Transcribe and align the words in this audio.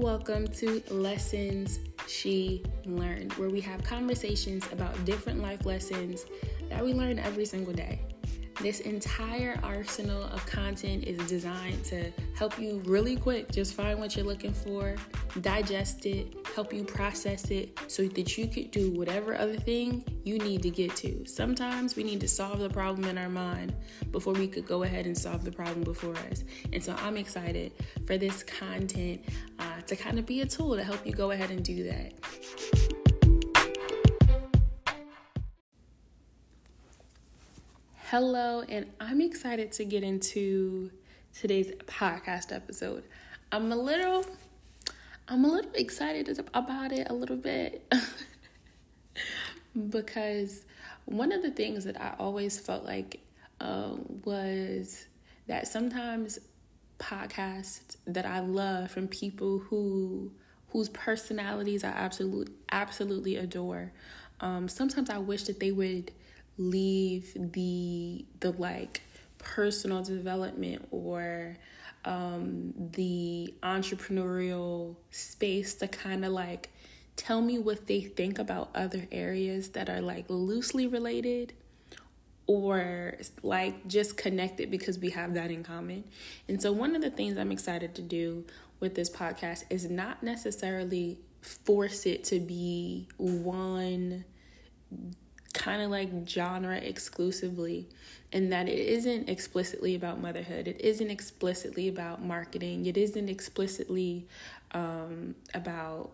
welcome 0.00 0.48
to 0.48 0.82
Lessons 0.88 1.78
She 2.08 2.64
Learned, 2.86 3.34
where 3.34 3.50
we 3.50 3.60
have 3.60 3.84
conversations 3.84 4.66
about 4.72 5.04
different 5.04 5.42
life 5.42 5.66
lessons 5.66 6.24
that 6.70 6.82
we 6.82 6.94
learn 6.94 7.18
every 7.18 7.44
single 7.44 7.74
day. 7.74 8.00
This 8.62 8.80
entire 8.80 9.58
arsenal 9.62 10.22
of 10.24 10.44
content 10.46 11.04
is 11.04 11.18
designed 11.28 11.82
to 11.84 12.10
help 12.34 12.58
you 12.58 12.82
really 12.84 13.16
quick 13.16 13.50
just 13.50 13.74
find 13.74 13.98
what 13.98 14.16
you're 14.16 14.24
looking 14.24 14.52
for, 14.52 14.96
digest 15.40 16.04
it, 16.04 16.34
help 16.54 16.72
you 16.72 16.84
process 16.84 17.50
it 17.50 17.78
so 17.86 18.06
that 18.08 18.36
you 18.36 18.46
could 18.48 18.70
do 18.70 18.90
whatever 18.90 19.34
other 19.34 19.56
thing 19.56 20.04
you 20.24 20.38
need 20.38 20.62
to 20.62 20.70
get 20.70 20.94
to. 20.96 21.24
Sometimes 21.26 21.96
we 21.96 22.02
need 22.02 22.20
to 22.20 22.28
solve 22.28 22.58
the 22.58 22.68
problem 22.68 23.08
in 23.08 23.16
our 23.16 23.30
mind 23.30 23.74
before 24.12 24.34
we 24.34 24.46
could 24.46 24.66
go 24.66 24.82
ahead 24.82 25.06
and 25.06 25.16
solve 25.16 25.42
the 25.42 25.52
problem 25.52 25.82
before 25.82 26.16
us. 26.30 26.44
And 26.72 26.84
so 26.84 26.94
I'm 26.98 27.16
excited 27.16 27.72
for 28.06 28.18
this 28.18 28.42
content 28.42 29.22
to 29.86 29.96
kind 29.96 30.18
of 30.18 30.26
be 30.26 30.40
a 30.40 30.46
tool 30.46 30.76
to 30.76 30.84
help 30.84 31.06
you 31.06 31.12
go 31.12 31.30
ahead 31.30 31.50
and 31.50 31.64
do 31.64 31.84
that. 31.84 32.12
Hello, 38.04 38.64
and 38.68 38.86
I'm 38.98 39.20
excited 39.20 39.70
to 39.72 39.84
get 39.84 40.02
into 40.02 40.90
today's 41.32 41.70
podcast 41.86 42.54
episode. 42.54 43.04
I'm 43.52 43.70
a 43.70 43.76
little 43.76 44.26
I'm 45.28 45.44
a 45.44 45.48
little 45.48 45.70
excited 45.74 46.28
about 46.54 46.90
it 46.90 47.06
a 47.08 47.14
little 47.14 47.36
bit 47.36 47.88
because 49.90 50.64
one 51.04 51.30
of 51.30 51.42
the 51.42 51.52
things 51.52 51.84
that 51.84 52.00
I 52.00 52.14
always 52.18 52.58
felt 52.58 52.84
like 52.84 53.20
um, 53.60 54.20
was 54.24 55.06
that 55.46 55.68
sometimes 55.68 56.40
podcasts 57.00 57.96
that 58.06 58.26
I 58.26 58.40
love 58.40 58.90
from 58.90 59.08
people 59.08 59.58
who 59.58 60.30
whose 60.68 60.88
personalities 60.88 61.82
I 61.82 61.88
absolutely 61.88 62.52
absolutely 62.70 63.36
adore. 63.36 63.92
Um, 64.40 64.68
sometimes 64.68 65.10
I 65.10 65.18
wish 65.18 65.44
that 65.44 65.58
they 65.60 65.72
would 65.72 66.12
leave 66.56 67.32
the 67.52 68.24
the 68.40 68.52
like 68.52 69.02
personal 69.38 70.02
development 70.02 70.86
or 70.90 71.56
um, 72.04 72.72
the 72.92 73.52
entrepreneurial 73.62 74.96
space 75.10 75.74
to 75.74 75.88
kind 75.88 76.24
of 76.24 76.32
like 76.32 76.70
tell 77.16 77.42
me 77.42 77.58
what 77.58 77.86
they 77.86 78.00
think 78.00 78.38
about 78.38 78.70
other 78.74 79.06
areas 79.10 79.70
that 79.70 79.88
are 79.90 80.00
like 80.00 80.24
loosely 80.28 80.86
related 80.86 81.52
or 82.46 83.16
like 83.42 83.86
just 83.86 84.16
connected 84.16 84.70
because 84.70 84.98
we 84.98 85.10
have 85.10 85.34
that 85.34 85.50
in 85.50 85.62
common. 85.62 86.04
And 86.48 86.60
so, 86.60 86.72
one 86.72 86.96
of 86.96 87.02
the 87.02 87.10
things 87.10 87.38
I'm 87.38 87.52
excited 87.52 87.94
to 87.96 88.02
do 88.02 88.44
with 88.80 88.94
this 88.94 89.10
podcast 89.10 89.64
is 89.70 89.88
not 89.90 90.22
necessarily 90.22 91.18
force 91.42 92.06
it 92.06 92.24
to 92.24 92.40
be 92.40 93.08
one 93.16 94.24
kind 95.52 95.82
of 95.82 95.90
like 95.90 96.08
genre 96.28 96.76
exclusively 96.76 97.88
and 98.32 98.52
that 98.52 98.68
it 98.68 98.78
isn't 98.78 99.28
explicitly 99.28 99.94
about 99.94 100.20
motherhood. 100.20 100.68
It 100.68 100.80
isn't 100.80 101.10
explicitly 101.10 101.88
about 101.88 102.22
marketing. 102.22 102.86
It 102.86 102.96
isn't 102.96 103.28
explicitly 103.28 104.28
um, 104.72 105.34
about 105.52 106.12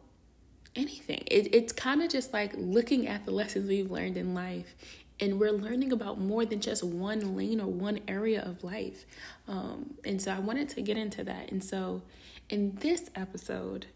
anything. 0.75 1.23
It, 1.27 1.55
it's 1.55 1.73
kind 1.73 2.03
of 2.03 2.09
just 2.11 2.33
like 2.33 2.53
looking 2.57 3.07
at 3.07 3.27
the 3.27 3.33
lessons 3.33 3.69
we've 3.69 3.91
learned 3.91 4.17
in 4.17 4.35
life 4.35 4.75
and 5.19 5.41
we're 5.41 5.53
learning 5.53 5.93
about 5.93 6.21
more 6.21 6.45
than 6.45 6.61
just 6.61 6.85
one 6.85 7.37
lane 7.37 7.61
or 7.61 7.69
one 7.69 8.01
area 8.07 8.43
of 8.43 8.63
life. 8.63 9.07
Um, 9.49 9.95
and 10.05 10.21
so 10.21 10.33
i 10.33 10.39
wanted 10.39 10.69
to 10.71 10.83
get 10.83 10.97
into 10.97 11.25
that. 11.25 11.51
And 11.51 11.63
so 11.65 12.03
in 12.49 12.75
this 12.77 13.11
episode 13.15 13.87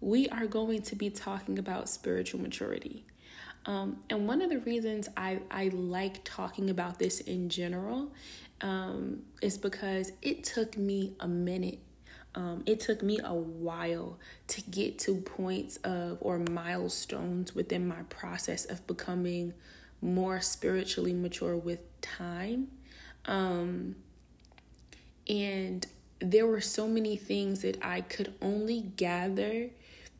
we 0.00 0.28
are 0.30 0.46
going 0.46 0.82
to 0.82 0.96
be 0.96 1.10
talking 1.10 1.58
about 1.58 1.88
spiritual 1.88 2.40
maturity. 2.40 3.04
Um, 3.66 3.98
and 4.08 4.26
one 4.26 4.40
of 4.40 4.50
the 4.50 4.58
reasons 4.58 5.08
I, 5.16 5.40
I 5.50 5.68
like 5.68 6.22
talking 6.24 6.70
about 6.70 6.98
this 6.98 7.20
in 7.20 7.50
general 7.50 8.12
um, 8.62 9.22
is 9.42 9.58
because 9.58 10.12
it 10.22 10.44
took 10.44 10.76
me 10.76 11.14
a 11.20 11.28
minute. 11.28 11.80
Um, 12.34 12.62
it 12.64 12.80
took 12.80 13.02
me 13.02 13.18
a 13.22 13.34
while 13.34 14.18
to 14.48 14.62
get 14.62 14.98
to 15.00 15.16
points 15.16 15.76
of 15.78 16.18
or 16.20 16.38
milestones 16.38 17.54
within 17.54 17.86
my 17.86 18.02
process 18.08 18.64
of 18.64 18.86
becoming 18.86 19.52
more 20.02 20.40
spiritually 20.40 21.12
mature 21.12 21.56
with 21.56 21.80
time. 22.00 22.68
Um, 23.26 23.96
and 25.28 25.86
there 26.20 26.46
were 26.46 26.60
so 26.60 26.88
many 26.88 27.16
things 27.16 27.62
that 27.62 27.78
I 27.82 28.00
could 28.00 28.34
only 28.42 28.80
gather 28.80 29.70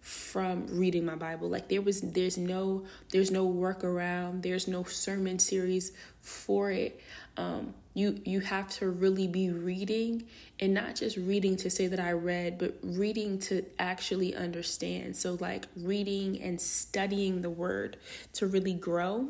from 0.00 0.66
reading 0.70 1.04
my 1.04 1.14
bible. 1.14 1.48
Like 1.48 1.68
there 1.68 1.82
was 1.82 2.00
there's 2.00 2.38
no 2.38 2.86
there's 3.10 3.30
no 3.30 3.46
workaround. 3.46 4.42
There's 4.42 4.66
no 4.66 4.84
sermon 4.84 5.38
series 5.38 5.92
for 6.20 6.70
it. 6.70 7.00
Um 7.36 7.74
you 7.92 8.20
you 8.24 8.40
have 8.40 8.68
to 8.70 8.88
really 8.88 9.26
be 9.26 9.50
reading 9.50 10.24
and 10.58 10.72
not 10.72 10.94
just 10.94 11.16
reading 11.16 11.56
to 11.56 11.68
say 11.68 11.88
that 11.88 11.98
i 11.98 12.12
read 12.12 12.56
but 12.56 12.78
reading 12.82 13.38
to 13.40 13.64
actually 13.78 14.34
understand. 14.34 15.16
So 15.16 15.36
like 15.38 15.66
reading 15.76 16.40
and 16.40 16.60
studying 16.60 17.42
the 17.42 17.50
word 17.50 17.98
to 18.34 18.46
really 18.46 18.74
grow 18.74 19.28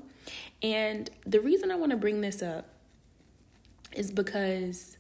and 0.62 1.10
the 1.26 1.41
reason 1.41 1.70
i 1.70 1.76
want 1.76 1.91
to 1.91 1.96
bring 1.96 2.20
this 2.20 2.42
up 2.42 2.66
is 3.92 4.10
because 4.10 4.96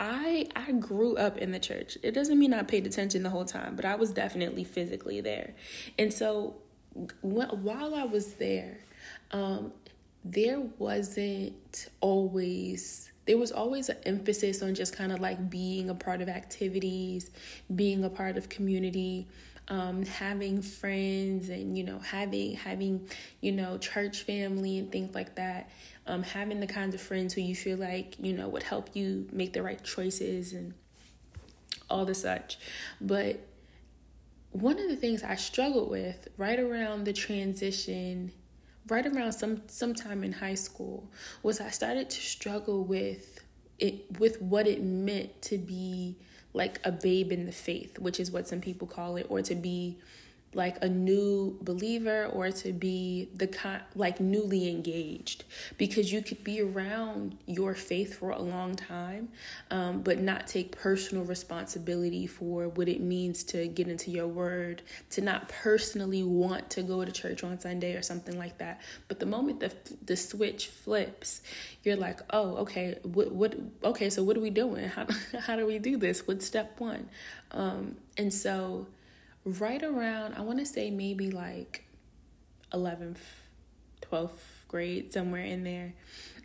I 0.00 0.48
I 0.56 0.72
grew 0.72 1.16
up 1.18 1.36
in 1.36 1.52
the 1.52 1.58
church. 1.58 1.98
It 2.02 2.12
doesn't 2.12 2.38
mean 2.38 2.54
I 2.54 2.62
paid 2.62 2.86
attention 2.86 3.22
the 3.22 3.28
whole 3.28 3.44
time, 3.44 3.76
but 3.76 3.84
I 3.84 3.96
was 3.96 4.10
definitely 4.12 4.64
physically 4.64 5.20
there. 5.20 5.54
And 5.98 6.10
so 6.10 6.56
while 7.20 7.94
I 7.94 8.04
was 8.04 8.34
there, 8.34 8.78
um, 9.30 9.72
there 10.24 10.60
wasn't 10.78 11.88
always 12.00 13.12
there 13.26 13.36
was 13.36 13.52
always 13.52 13.88
an 13.90 13.98
emphasis 14.06 14.62
on 14.62 14.74
just 14.74 14.96
kind 14.96 15.12
of 15.12 15.20
like 15.20 15.50
being 15.50 15.90
a 15.90 15.94
part 15.94 16.20
of 16.20 16.28
activities, 16.28 17.30
being 17.72 18.02
a 18.02 18.10
part 18.10 18.36
of 18.36 18.48
community, 18.48 19.28
um, 19.68 20.04
having 20.04 20.62
friends, 20.62 21.48
and 21.48 21.76
you 21.76 21.84
know 21.84 21.98
having 21.98 22.54
having 22.54 23.08
you 23.40 23.52
know 23.52 23.78
church 23.78 24.22
family 24.22 24.78
and 24.78 24.90
things 24.90 25.14
like 25.14 25.36
that 25.36 25.70
um, 26.06 26.22
having 26.22 26.60
the 26.60 26.66
kinds 26.66 26.94
of 26.94 27.00
friends 27.00 27.34
who 27.34 27.40
you 27.40 27.54
feel 27.54 27.78
like 27.78 28.16
you 28.18 28.32
know 28.32 28.48
would 28.48 28.64
help 28.64 28.90
you 28.94 29.28
make 29.32 29.52
the 29.52 29.62
right 29.62 29.82
choices 29.84 30.52
and 30.52 30.74
all 31.88 32.04
the 32.04 32.14
such. 32.14 32.58
But 33.00 33.40
one 34.52 34.78
of 34.80 34.88
the 34.88 34.96
things 34.96 35.22
i 35.22 35.36
struggled 35.36 35.88
with 35.88 36.26
right 36.36 36.58
around 36.58 37.04
the 37.04 37.12
transition 37.12 38.32
right 38.88 39.06
around 39.06 39.32
some 39.32 39.62
sometime 39.68 40.24
in 40.24 40.32
high 40.32 40.54
school 40.54 41.08
was 41.42 41.60
i 41.60 41.70
started 41.70 42.10
to 42.10 42.20
struggle 42.20 42.84
with 42.84 43.44
it 43.78 44.04
with 44.18 44.42
what 44.42 44.66
it 44.66 44.82
meant 44.82 45.40
to 45.40 45.56
be 45.56 46.16
like 46.52 46.80
a 46.84 46.92
babe 46.92 47.30
in 47.32 47.46
the 47.46 47.52
faith 47.52 47.98
which 47.98 48.18
is 48.18 48.30
what 48.30 48.48
some 48.48 48.60
people 48.60 48.86
call 48.86 49.16
it 49.16 49.26
or 49.28 49.40
to 49.42 49.54
be 49.54 49.96
like 50.52 50.82
a 50.82 50.88
new 50.88 51.56
believer 51.62 52.26
or 52.26 52.50
to 52.50 52.72
be 52.72 53.28
the 53.34 53.46
kind 53.46 53.82
like 53.94 54.18
newly 54.18 54.68
engaged. 54.68 55.44
Because 55.78 56.12
you 56.12 56.22
could 56.22 56.42
be 56.42 56.60
around 56.60 57.38
your 57.46 57.74
faith 57.74 58.18
for 58.18 58.30
a 58.30 58.42
long 58.42 58.74
time 58.74 59.28
um, 59.70 60.02
but 60.02 60.18
not 60.18 60.46
take 60.48 60.76
personal 60.76 61.24
responsibility 61.24 62.26
for 62.26 62.68
what 62.68 62.88
it 62.88 63.00
means 63.00 63.44
to 63.44 63.68
get 63.68 63.86
into 63.86 64.10
your 64.10 64.26
word 64.26 64.82
to 65.10 65.20
not 65.20 65.48
personally 65.48 66.22
want 66.22 66.68
to 66.70 66.82
go 66.82 67.04
to 67.04 67.12
church 67.12 67.44
on 67.44 67.58
sunday 67.60 67.94
or 67.94 68.02
something 68.02 68.36
like 68.38 68.58
that. 68.58 68.80
But 69.06 69.20
the 69.20 69.26
moment 69.26 69.60
the, 69.60 69.72
the 70.04 70.16
switch 70.16 70.66
flips 70.66 71.42
you're 71.84 71.96
like 71.96 72.20
oh 72.30 72.56
okay 72.56 72.98
what, 73.02 73.32
what 73.32 73.54
okay 73.84 74.10
so 74.10 74.22
what 74.22 74.36
are 74.36 74.40
we 74.40 74.50
doing? 74.50 74.88
How, 74.88 75.06
how 75.38 75.56
do 75.56 75.66
we 75.66 75.78
do 75.78 75.96
this? 75.96 76.26
What's 76.26 76.46
step 76.46 76.80
one? 76.80 77.08
Um, 77.52 77.96
and 78.16 78.32
so 78.32 78.86
right 79.44 79.82
around, 79.82 80.34
I 80.34 80.40
want 80.42 80.58
to 80.58 80.66
say 80.66 80.90
maybe 80.90 81.30
like 81.30 81.84
11th, 82.72 83.18
12th 84.02 84.30
grade, 84.68 85.12
somewhere 85.12 85.44
in 85.44 85.64
there, 85.64 85.94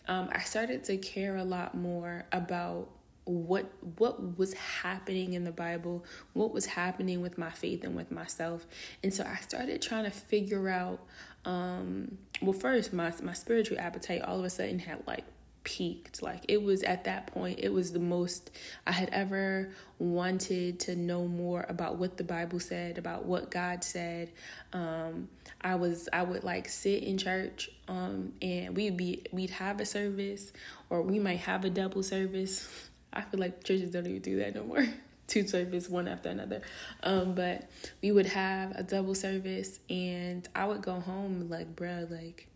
um, 0.07 0.30
I 0.31 0.39
started 0.42 0.83
to 0.86 0.97
care 0.97 1.36
a 1.36 1.44
lot 1.44 1.75
more 1.75 2.25
about 2.31 2.89
what 3.25 3.71
what 3.97 4.38
was 4.38 4.53
happening 4.53 5.33
in 5.33 5.45
the 5.45 5.51
Bible, 5.51 6.06
what 6.33 6.53
was 6.53 6.68
happening 6.68 7.21
with 7.21 7.39
my 7.39 7.50
faith 7.50 7.83
and 7.83 7.95
with 7.95 8.12
myself. 8.12 8.68
And 9.03 9.12
so 9.12 9.24
I 9.24 9.38
started 9.38 9.81
trying 9.81 10.03
to 10.03 10.12
figure 10.12 10.69
out 10.69 11.00
um 11.44 12.18
well 12.41 12.53
first 12.53 12.91
my 12.91 13.13
my 13.21 13.33
spiritual 13.33 13.80
appetite 13.80 14.21
all 14.24 14.39
of 14.39 14.45
a 14.45 14.50
sudden 14.50 14.80
had 14.80 15.03
like 15.06 15.24
peaked. 15.65 16.21
Like 16.21 16.45
it 16.47 16.63
was 16.63 16.81
at 16.83 17.03
that 17.03 17.27
point, 17.27 17.59
it 17.62 17.73
was 17.73 17.91
the 17.91 18.00
most 18.00 18.51
I 18.88 18.94
had 18.94 19.09
ever 19.09 19.71
wanted 20.00 20.79
to 20.81 20.95
know 20.95 21.27
more 21.27 21.65
about 21.67 21.97
what 21.97 22.15
the 22.15 22.23
Bible 22.23 22.62
said, 22.62 22.97
about 22.97 23.25
what 23.25 23.51
God 23.51 23.83
said. 23.83 24.31
Um, 24.71 25.27
I 25.59 25.75
was 25.75 26.07
I 26.13 26.23
would 26.23 26.45
like 26.45 26.69
sit 26.69 27.03
in 27.03 27.17
church 27.17 27.69
um, 27.89 28.31
and 28.41 28.77
we'd 28.77 28.95
be 28.95 29.23
we'd 29.33 29.50
have 29.50 29.81
a 29.81 29.85
service 29.85 30.53
or 30.89 31.01
we 31.01 31.19
might 31.19 31.39
have 31.39 31.65
a 31.65 31.69
double 31.69 32.03
service. 32.03 32.89
I 33.13 33.21
feel 33.21 33.39
like 33.39 33.63
churches 33.63 33.91
don't 33.91 34.07
even 34.07 34.21
do 34.21 34.38
that 34.38 34.56
no 34.56 34.63
more. 34.63 34.85
two 35.27 35.47
service 35.47 35.89
one 35.89 36.07
after 36.07 36.29
another. 36.29 36.62
Um, 37.03 37.33
but 37.33 37.69
we 38.01 38.12
would 38.12 38.27
have 38.27 38.71
a 38.75 38.83
double 38.83 39.15
service, 39.15 39.79
and 39.89 40.47
I 40.56 40.65
would 40.65 40.81
go 40.81 41.00
home 41.00 41.50
like, 41.50 41.75
bruh, 41.75 42.09
like 42.12 42.47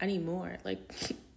I 0.00 0.06
need 0.06 0.24
more. 0.24 0.56
Like, 0.64 0.78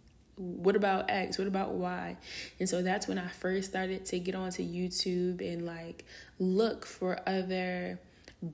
what 0.41 0.75
about 0.75 1.09
X? 1.09 1.37
What 1.37 1.47
about 1.47 1.73
Y? 1.73 2.17
And 2.59 2.67
so 2.67 2.81
that's 2.81 3.07
when 3.07 3.19
I 3.19 3.27
first 3.27 3.69
started 3.69 4.05
to 4.05 4.19
get 4.19 4.33
onto 4.33 4.63
YouTube 4.63 5.41
and 5.41 5.65
like 5.65 6.03
look 6.39 6.85
for 6.85 7.19
other 7.27 7.99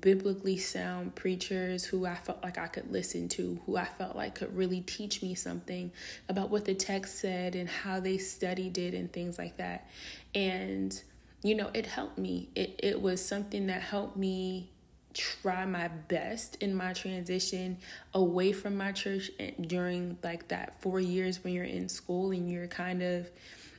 biblically 0.02 0.58
sound 0.58 1.16
preachers 1.16 1.86
who 1.86 2.06
I 2.06 2.16
felt 2.16 2.44
like 2.44 2.58
I 2.58 2.68
could 2.68 2.92
listen 2.92 3.30
to, 3.30 3.62
who 3.66 3.78
I 3.78 3.86
felt 3.86 4.18
like 4.18 4.36
could 4.36 4.56
really 4.56 4.82
teach 4.82 5.22
me 5.22 5.34
something 5.34 5.92
about 6.28 6.50
what 6.50 6.66
the 6.66 6.76
text 6.76 7.20
said 7.20 7.56
and 7.56 7.70
how 7.70 8.02
they 8.02 8.18
studied 8.18 8.78
it 8.78 8.94
and 8.94 9.12
things 9.12 9.38
like 9.38 9.56
that. 9.58 9.90
And 10.36 11.02
you 11.42 11.56
know, 11.56 11.70
it 11.74 11.86
helped 11.86 12.18
me. 12.18 12.50
It 12.56 12.80
it 12.84 13.02
was 13.02 13.24
something 13.24 13.68
that 13.68 13.82
helped 13.82 14.18
me 14.18 14.72
try 15.18 15.66
my 15.66 15.88
best 15.88 16.56
in 16.62 16.76
my 16.76 16.94
transition 16.94 17.78
away 18.14 18.52
from 18.52 18.78
my 18.78 18.92
church 18.92 19.32
during 19.60 20.18
like 20.24 20.48
that 20.50 20.80
4 20.82 21.00
years 21.00 21.44
when 21.44 21.54
you're 21.54 21.64
in 21.64 21.90
school 21.90 22.32
and 22.32 22.50
you're 22.50 22.68
kind 22.68 23.02
of 23.02 23.30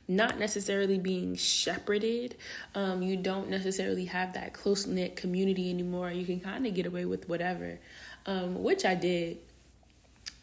not 0.09 0.39
necessarily 0.39 0.97
being 0.97 1.35
shepherded. 1.35 2.35
Um, 2.73 3.03
you 3.03 3.15
don't 3.15 3.49
necessarily 3.49 4.05
have 4.05 4.33
that 4.33 4.53
close 4.53 4.87
knit 4.87 5.15
community 5.15 5.69
anymore. 5.69 6.11
You 6.11 6.25
can 6.25 6.39
kind 6.39 6.65
of 6.65 6.73
get 6.73 6.87
away 6.87 7.05
with 7.05 7.29
whatever, 7.29 7.79
um, 8.25 8.63
which 8.63 8.85
I 8.85 8.95
did. 8.95 9.37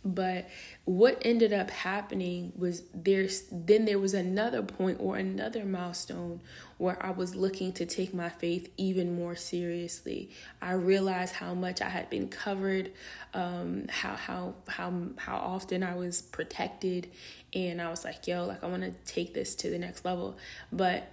But 0.04 0.48
what 0.86 1.20
ended 1.24 1.52
up 1.52 1.68
happening 1.68 2.52
was 2.56 2.84
there's 2.94 3.42
then 3.50 3.86
there 3.86 3.98
was 3.98 4.14
another 4.14 4.62
point 4.62 4.98
or 5.00 5.16
another 5.16 5.64
milestone 5.64 6.40
where 6.78 6.96
I 7.04 7.10
was 7.10 7.34
looking 7.34 7.72
to 7.72 7.84
take 7.84 8.14
my 8.14 8.28
faith 8.28 8.70
even 8.76 9.16
more 9.16 9.34
seriously. 9.34 10.30
I 10.62 10.74
realized 10.74 11.34
how 11.34 11.54
much 11.54 11.82
I 11.82 11.88
had 11.88 12.08
been 12.08 12.28
covered, 12.28 12.92
um, 13.34 13.86
how 13.88 14.14
how 14.14 14.54
how 14.68 14.92
how 15.16 15.36
often 15.38 15.82
I 15.82 15.96
was 15.96 16.22
protected, 16.22 17.10
and 17.52 17.82
I 17.82 17.90
was 17.90 18.04
like, 18.04 18.28
"Yo, 18.28 18.46
like 18.46 18.62
I 18.62 18.68
want 18.68 18.82
to 18.84 18.92
take 19.12 19.34
this 19.34 19.56
to 19.56 19.70
the 19.70 19.78
next 19.80 20.04
level." 20.04 20.38
But 20.70 21.10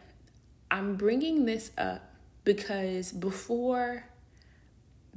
I'm 0.70 0.98
bringing 0.98 1.46
this 1.46 1.72
up 1.80 2.14
because 2.44 3.12
before 3.12 4.06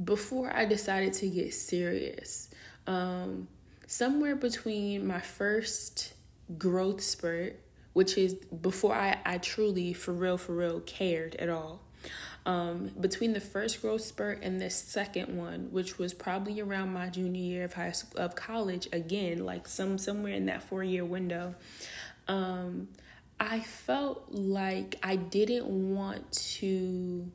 before 0.02 0.50
I 0.50 0.64
decided 0.64 1.12
to 1.14 1.28
get 1.28 1.52
serious. 1.52 2.48
Um, 2.86 3.48
somewhere 3.86 4.36
between 4.36 5.06
my 5.06 5.20
first 5.20 6.14
growth 6.58 7.00
spurt, 7.00 7.60
which 7.92 8.18
is 8.18 8.34
before 8.34 8.94
I, 8.94 9.18
I 9.24 9.38
truly, 9.38 9.92
for 9.92 10.12
real, 10.12 10.38
for 10.38 10.54
real, 10.54 10.80
cared 10.80 11.34
at 11.36 11.48
all. 11.48 11.82
Um, 12.44 12.92
between 13.00 13.32
the 13.32 13.40
first 13.40 13.82
growth 13.82 14.02
spurt 14.02 14.40
and 14.42 14.60
the 14.60 14.70
second 14.70 15.36
one, 15.36 15.68
which 15.72 15.98
was 15.98 16.14
probably 16.14 16.60
around 16.60 16.92
my 16.92 17.08
junior 17.08 17.40
year 17.40 17.64
of 17.64 17.74
high 17.74 17.90
school, 17.90 18.20
of 18.20 18.36
college, 18.36 18.88
again, 18.92 19.44
like 19.44 19.66
some 19.66 19.98
somewhere 19.98 20.34
in 20.34 20.46
that 20.46 20.62
four 20.62 20.84
year 20.84 21.04
window, 21.04 21.56
um, 22.28 22.88
I 23.40 23.60
felt 23.60 24.26
like 24.30 24.96
I 25.02 25.16
didn't 25.16 25.66
want 25.66 26.30
to 26.32 27.30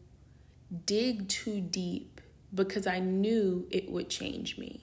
dig 0.85 1.27
too 1.27 1.59
deep 1.59 2.21
because 2.53 2.87
I 2.87 2.99
knew 2.99 3.67
it 3.69 3.91
would 3.91 4.09
change 4.09 4.57
me. 4.57 4.81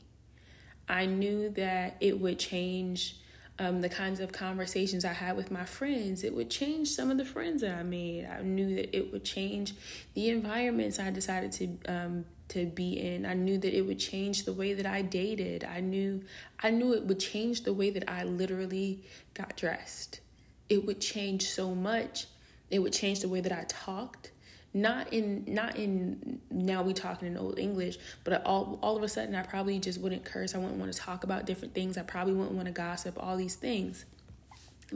I 0.88 1.06
knew 1.06 1.50
that 1.50 1.96
it 2.00 2.18
would 2.20 2.38
change 2.38 3.16
um, 3.58 3.80
the 3.80 3.88
kinds 3.88 4.20
of 4.20 4.32
conversations 4.32 5.04
I 5.04 5.12
had 5.12 5.36
with 5.36 5.50
my 5.50 5.64
friends. 5.64 6.22
It 6.22 6.34
would 6.34 6.50
change 6.50 6.88
some 6.88 7.10
of 7.10 7.18
the 7.18 7.24
friends 7.24 7.62
that 7.62 7.76
I 7.76 7.82
made. 7.82 8.26
I 8.26 8.42
knew 8.42 8.76
that 8.76 8.96
it 8.96 9.12
would 9.12 9.24
change 9.24 9.74
the 10.14 10.28
environments 10.30 10.98
I 10.98 11.10
decided 11.10 11.52
to 11.52 11.78
um, 11.92 12.24
to 12.48 12.66
be 12.66 12.98
in. 12.98 13.26
I 13.26 13.34
knew 13.34 13.58
that 13.58 13.76
it 13.76 13.82
would 13.82 13.98
change 13.98 14.44
the 14.44 14.52
way 14.52 14.72
that 14.74 14.86
I 14.86 15.02
dated. 15.02 15.64
I 15.64 15.80
knew 15.80 16.22
I 16.60 16.70
knew 16.70 16.94
it 16.94 17.04
would 17.04 17.20
change 17.20 17.64
the 17.64 17.72
way 17.72 17.90
that 17.90 18.08
I 18.08 18.24
literally 18.24 19.04
got 19.34 19.56
dressed. 19.56 20.20
It 20.68 20.86
would 20.86 21.00
change 21.00 21.48
so 21.48 21.74
much. 21.74 22.26
It 22.70 22.78
would 22.78 22.92
change 22.92 23.20
the 23.20 23.28
way 23.28 23.40
that 23.40 23.52
I 23.52 23.64
talked 23.66 24.30
not 24.74 25.12
in 25.12 25.44
not 25.48 25.76
in 25.76 26.40
now 26.50 26.82
we 26.82 26.92
talking 26.92 27.26
in 27.26 27.36
old 27.38 27.58
english 27.58 27.96
but 28.22 28.44
all 28.44 28.78
all 28.82 28.96
of 28.96 29.02
a 29.02 29.08
sudden 29.08 29.34
i 29.34 29.42
probably 29.42 29.78
just 29.78 30.00
wouldn't 30.00 30.24
curse. 30.24 30.54
I 30.54 30.58
wouldn't 30.58 30.78
want 30.78 30.92
to 30.92 30.98
talk 30.98 31.24
about 31.24 31.46
different 31.46 31.74
things. 31.74 31.96
I 31.96 32.02
probably 32.02 32.34
wouldn't 32.34 32.54
want 32.54 32.66
to 32.66 32.72
gossip 32.72 33.16
all 33.18 33.36
these 33.36 33.54
things. 33.54 34.04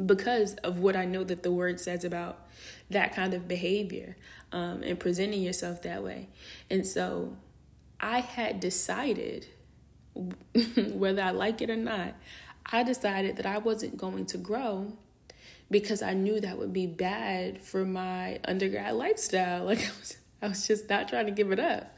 Because 0.07 0.55
of 0.57 0.79
what 0.79 0.97
i 0.97 1.05
know 1.05 1.25
that 1.25 1.43
the 1.43 1.51
word 1.51 1.81
says 1.81 2.05
about 2.05 2.47
that 2.91 3.15
kind 3.15 3.35
of 3.35 3.49
behavior 3.49 4.17
um, 4.53 4.83
and 4.83 4.99
presenting 4.99 5.43
yourself 5.43 5.83
that 5.83 6.03
way. 6.03 6.29
And 6.71 6.87
so 6.87 7.37
i 8.01 8.21
had 8.21 8.61
decided 8.61 9.47
whether 10.93 11.23
i 11.23 11.31
like 11.31 11.63
it 11.63 11.71
or 11.71 11.77
not 11.77 12.15
i 12.67 12.83
decided 12.83 13.37
that 13.37 13.47
i 13.47 13.57
wasn't 13.57 13.97
going 13.97 14.27
to 14.27 14.37
grow 14.37 14.93
because 15.71 16.03
I 16.03 16.15
knew 16.15 16.41
that 16.41 16.59
would 16.59 16.73
be 16.73 16.87
bad 16.87 17.63
for 17.63 17.85
my 17.85 18.41
undergrad 18.45 18.95
lifestyle. 18.95 19.65
Like 19.73 19.81
I 19.81 19.91
was, 19.99 20.17
I 20.43 20.49
was 20.49 20.67
just 20.67 20.89
not 20.89 21.09
trying 21.09 21.27
to 21.27 21.33
give 21.33 21.53
it 21.53 21.61
up. 21.61 21.97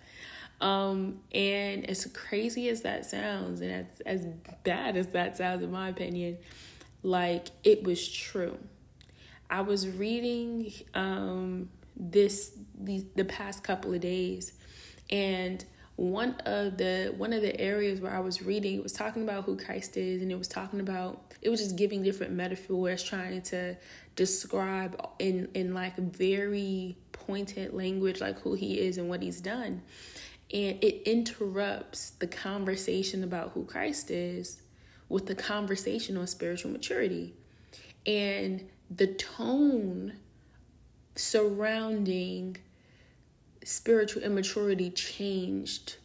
Um, 0.61 1.21
and 1.33 1.89
as 1.89 2.07
crazy 2.07 2.69
as 2.69 2.83
that 2.83 3.07
sounds, 3.07 3.61
and 3.61 3.71
as 3.71 4.01
as 4.07 4.27
bad 4.63 4.97
as 4.97 5.09
that 5.09 5.37
sounds, 5.37 5.63
in 5.63 5.71
my 5.71 5.89
opinion, 5.89 6.39
like 7.03 7.49
it 7.65 7.83
was 7.83 8.09
true. 8.09 8.59
I 9.51 9.63
was 9.63 9.89
reading 9.89 10.73
um, 10.95 11.69
this 11.97 12.53
the 12.79 13.05
the 13.17 13.25
past 13.25 13.65
couple 13.65 13.93
of 13.93 14.01
days, 14.01 14.53
and 15.11 15.65
one 15.97 16.35
of 16.45 16.77
the 16.77 17.15
one 17.17 17.33
of 17.33 17.43
the 17.43 17.59
areas 17.61 18.01
where 18.01 18.15
I 18.15 18.21
was 18.21 18.43
reading 18.43 18.79
it 18.79 18.83
was 18.83 18.93
talking 18.93 19.23
about 19.23 19.45
who 19.45 19.57
Christ 19.57 19.97
is 19.97 20.23
and 20.23 20.33
it 20.33 20.39
was 20.39 20.49
talking 20.49 20.81
about 20.81 21.24
it 21.45 21.51
was 21.51 21.61
just 21.61 21.77
giving 21.77 22.03
different 22.03 22.33
metaphors 22.33 23.03
trying 23.03 23.43
to 23.43 23.77
describe 24.17 25.01
in 25.19 25.49
in 25.55 25.75
like 25.75 25.97
very 25.97 26.97
pointed 27.13 27.73
language 27.73 28.21
like 28.21 28.41
who 28.41 28.55
he 28.55 28.81
is 28.81 28.99
and 28.99 29.09
what 29.09 29.23
he's 29.23 29.41
done 29.41 29.83
and 30.53 30.83
it 30.83 31.03
interrupts 31.09 32.11
the 32.11 32.27
conversation 32.27 33.25
about 33.25 33.51
who 33.53 33.65
Christ 33.65 34.11
is 34.11 34.63
with 35.09 35.27
the 35.27 35.35
conversation 35.35 36.17
on 36.17 36.27
spiritual 36.27 36.71
maturity 36.71 37.35
and 38.07 38.69
the 38.91 39.07
tone 39.07 40.15
surrounding 41.17 42.57
spiritual 43.65 44.23
immaturity 44.23 44.91
changed 44.91 45.97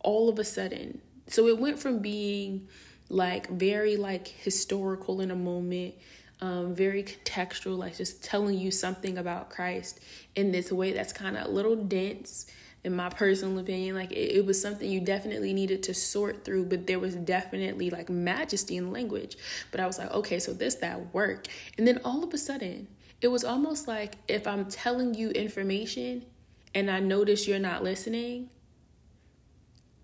all 0.00 0.28
of 0.28 0.38
a 0.38 0.44
sudden. 0.44 1.00
So 1.28 1.46
it 1.46 1.58
went 1.58 1.78
from 1.78 2.00
being 2.00 2.68
like 3.08 3.48
very 3.48 3.96
like 3.96 4.28
historical 4.28 5.20
in 5.20 5.30
a 5.30 5.36
moment, 5.36 5.94
um, 6.40 6.74
very 6.74 7.02
contextual, 7.02 7.78
like 7.78 7.96
just 7.96 8.22
telling 8.22 8.58
you 8.58 8.70
something 8.70 9.16
about 9.16 9.48
Christ 9.48 10.00
in 10.34 10.52
this 10.52 10.70
way 10.70 10.92
that's 10.92 11.12
kind 11.12 11.36
of 11.36 11.46
a 11.46 11.50
little 11.50 11.76
dense, 11.76 12.46
in 12.84 12.94
my 12.94 13.08
personal 13.08 13.58
opinion. 13.58 13.94
Like 13.94 14.12
it, 14.12 14.36
it 14.36 14.46
was 14.46 14.60
something 14.60 14.90
you 14.90 15.00
definitely 15.00 15.52
needed 15.52 15.82
to 15.84 15.94
sort 15.94 16.44
through, 16.44 16.66
but 16.66 16.86
there 16.86 16.98
was 16.98 17.14
definitely 17.14 17.90
like 17.90 18.10
majesty 18.10 18.76
in 18.76 18.92
language. 18.92 19.36
But 19.70 19.80
I 19.80 19.86
was 19.86 19.98
like, 19.98 20.12
okay, 20.12 20.38
so 20.38 20.52
this 20.52 20.76
that 20.76 21.14
work, 21.14 21.46
and 21.78 21.86
then 21.86 22.00
all 22.04 22.22
of 22.22 22.32
a 22.34 22.38
sudden, 22.38 22.88
it 23.20 23.28
was 23.28 23.44
almost 23.44 23.88
like 23.88 24.16
if 24.28 24.46
I'm 24.46 24.66
telling 24.66 25.14
you 25.14 25.30
information 25.30 26.26
and 26.74 26.90
I 26.90 27.00
notice 27.00 27.48
you're 27.48 27.58
not 27.58 27.82
listening, 27.82 28.50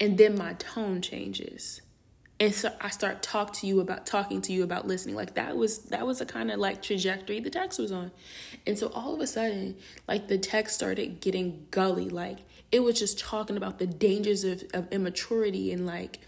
and 0.00 0.16
then 0.16 0.36
my 0.36 0.54
tone 0.54 1.02
changes. 1.02 1.81
And 2.42 2.52
so 2.52 2.72
I 2.80 2.88
start 2.88 3.22
talk 3.22 3.52
to 3.58 3.68
you 3.68 3.78
about 3.78 4.04
talking 4.04 4.42
to 4.42 4.52
you 4.52 4.64
about 4.64 4.84
listening. 4.84 5.14
Like 5.14 5.34
that 5.34 5.56
was 5.56 5.78
that 5.84 6.04
was 6.04 6.20
a 6.20 6.26
kind 6.26 6.50
of 6.50 6.58
like 6.58 6.82
trajectory 6.82 7.38
the 7.38 7.50
text 7.50 7.78
was 7.78 7.92
on. 7.92 8.10
And 8.66 8.76
so 8.76 8.88
all 8.88 9.14
of 9.14 9.20
a 9.20 9.28
sudden, 9.28 9.76
like 10.08 10.26
the 10.26 10.38
text 10.38 10.74
started 10.74 11.20
getting 11.20 11.68
gully. 11.70 12.08
Like 12.08 12.38
it 12.72 12.80
was 12.80 12.98
just 12.98 13.16
talking 13.20 13.56
about 13.56 13.78
the 13.78 13.86
dangers 13.86 14.42
of, 14.42 14.64
of 14.74 14.88
immaturity 14.90 15.70
and 15.70 15.86
like 15.86 16.18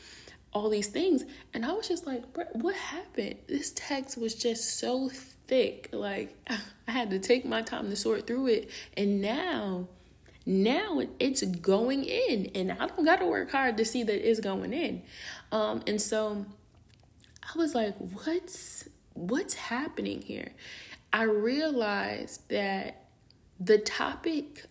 all 0.52 0.70
these 0.70 0.86
things. 0.86 1.24
And 1.52 1.66
I 1.66 1.72
was 1.72 1.88
just 1.88 2.06
like, 2.06 2.22
what 2.52 2.76
happened? 2.76 3.34
This 3.48 3.72
text 3.74 4.16
was 4.16 4.36
just 4.36 4.78
so 4.78 5.08
thick. 5.08 5.88
Like 5.90 6.36
I 6.86 6.92
had 6.92 7.10
to 7.10 7.18
take 7.18 7.44
my 7.44 7.60
time 7.60 7.90
to 7.90 7.96
sort 7.96 8.28
through 8.28 8.46
it. 8.46 8.70
And 8.96 9.20
now 9.20 9.88
now 10.46 11.00
it's 11.18 11.42
going 11.42 12.04
in 12.04 12.50
and 12.54 12.72
i 12.72 12.86
don't 12.86 13.04
gotta 13.04 13.26
work 13.26 13.50
hard 13.50 13.76
to 13.76 13.84
see 13.84 14.02
that 14.02 14.28
it's 14.28 14.40
going 14.40 14.72
in. 14.72 15.02
Um 15.52 15.82
and 15.86 16.00
so 16.00 16.44
i 17.42 17.58
was 17.58 17.74
like 17.74 17.94
what's 17.96 18.88
what's 19.14 19.54
happening 19.54 20.22
here? 20.22 20.52
I 21.12 21.22
realized 21.22 22.48
that 22.48 23.06
the 23.60 23.78
topic 23.78 24.64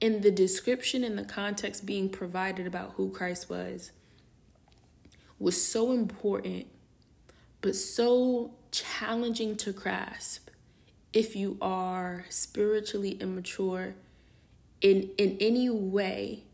and 0.00 0.22
the 0.22 0.30
description 0.30 1.02
and 1.02 1.18
the 1.18 1.24
context 1.24 1.86
being 1.86 2.10
provided 2.10 2.66
about 2.66 2.92
who 2.96 3.10
christ 3.10 3.48
was 3.48 3.90
was 5.38 5.66
so 5.66 5.92
important 5.92 6.66
but 7.62 7.74
so 7.74 8.52
challenging 8.70 9.56
to 9.56 9.72
grasp 9.72 10.50
if 11.14 11.34
you 11.34 11.56
are 11.62 12.26
spiritually 12.28 13.12
immature 13.12 13.94
in 14.84 15.10
in 15.18 15.36
any 15.40 15.68
way 15.68 16.44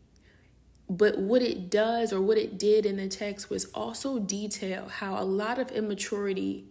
but 0.91 1.17
what 1.17 1.41
it 1.41 1.69
does 1.69 2.11
or 2.11 2.19
what 2.19 2.37
it 2.37 2.59
did 2.59 2.85
in 2.85 2.97
the 2.97 3.07
text 3.07 3.49
was 3.49 3.63
also 3.73 4.19
detail 4.19 4.89
how 4.89 5.17
a 5.17 5.23
lot 5.23 5.57
of 5.57 5.71
immaturity 5.71 6.65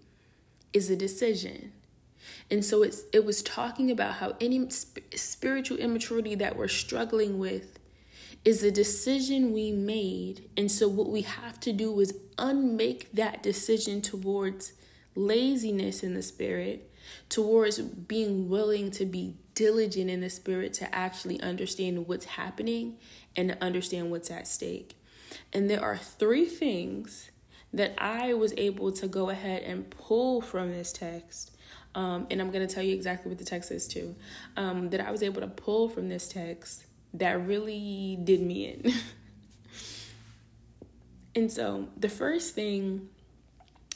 is 0.75 0.91
a 0.91 0.97
decision. 0.97 1.73
And 2.51 2.63
so 2.63 2.83
it's 2.83 3.05
it 3.15 3.25
was 3.25 3.43
talking 3.43 3.91
about 3.91 4.17
how 4.17 4.37
any 4.39 4.69
sp- 4.69 5.09
spiritual 5.15 5.79
immaturity 5.79 6.35
that 6.35 6.55
we're 6.55 6.69
struggling 6.69 7.39
with 7.39 7.79
is 8.45 8.63
a 8.63 8.71
decision 8.71 9.55
we 9.55 9.73
made. 9.73 10.51
And 10.55 10.71
so 10.71 10.87
what 10.87 11.09
we 11.09 11.23
have 11.23 11.59
to 11.61 11.73
do 11.73 11.99
is 11.99 12.15
unmake 12.37 13.13
that 13.15 13.43
decision 13.43 14.03
towards 14.03 14.75
laziness 15.15 16.03
in 16.03 16.13
the 16.13 16.23
spirit, 16.23 16.90
towards 17.29 17.81
being 17.81 18.49
willing 18.49 18.91
to 18.93 19.05
be 19.05 19.35
diligent 19.55 20.11
in 20.11 20.21
the 20.21 20.31
spirit 20.31 20.73
to 20.75 20.95
actually 20.95 21.41
understand 21.41 22.09
what's 22.09 22.25
happening 22.25 22.97
and 23.37 23.51
to 23.51 23.63
understand 23.63 24.11
what's 24.11 24.31
at 24.31 24.49
stake. 24.49 24.97
And 25.53 25.69
there 25.69 25.83
are 25.83 25.97
three 25.97 26.47
things 26.47 27.31
that 27.73 27.95
I 27.99 28.35
was 28.35 28.53
able 28.57 28.93
to 28.93 29.07
go 29.07 29.31
ahead 29.31 29.63
and 29.63 29.89
pull 29.91 30.41
from 30.41 30.71
this 30.71 30.93
text. 30.93 31.57
Um, 31.95 32.27
and 32.31 32.41
I'm 32.41 32.51
going 32.51 32.67
to 32.67 32.73
tell 32.73 32.83
you 32.83 32.95
exactly 32.95 33.29
what 33.29 33.39
the 33.39 33.45
text 33.45 33.71
is 33.71 33.87
too. 33.87 34.15
Um, 34.57 34.91
that 34.91 35.01
I 35.01 35.11
was 35.11 35.23
able 35.23 35.41
to 35.41 35.47
pull 35.47 35.89
from 35.89 36.09
this 36.09 36.29
text 36.29 36.85
that 37.15 37.47
really 37.47 38.19
did 38.23 38.41
me 38.41 38.67
in. 38.67 38.93
and 41.35 41.51
so 41.51 41.89
the 41.97 42.09
first 42.09 42.55
thing, 42.55 43.09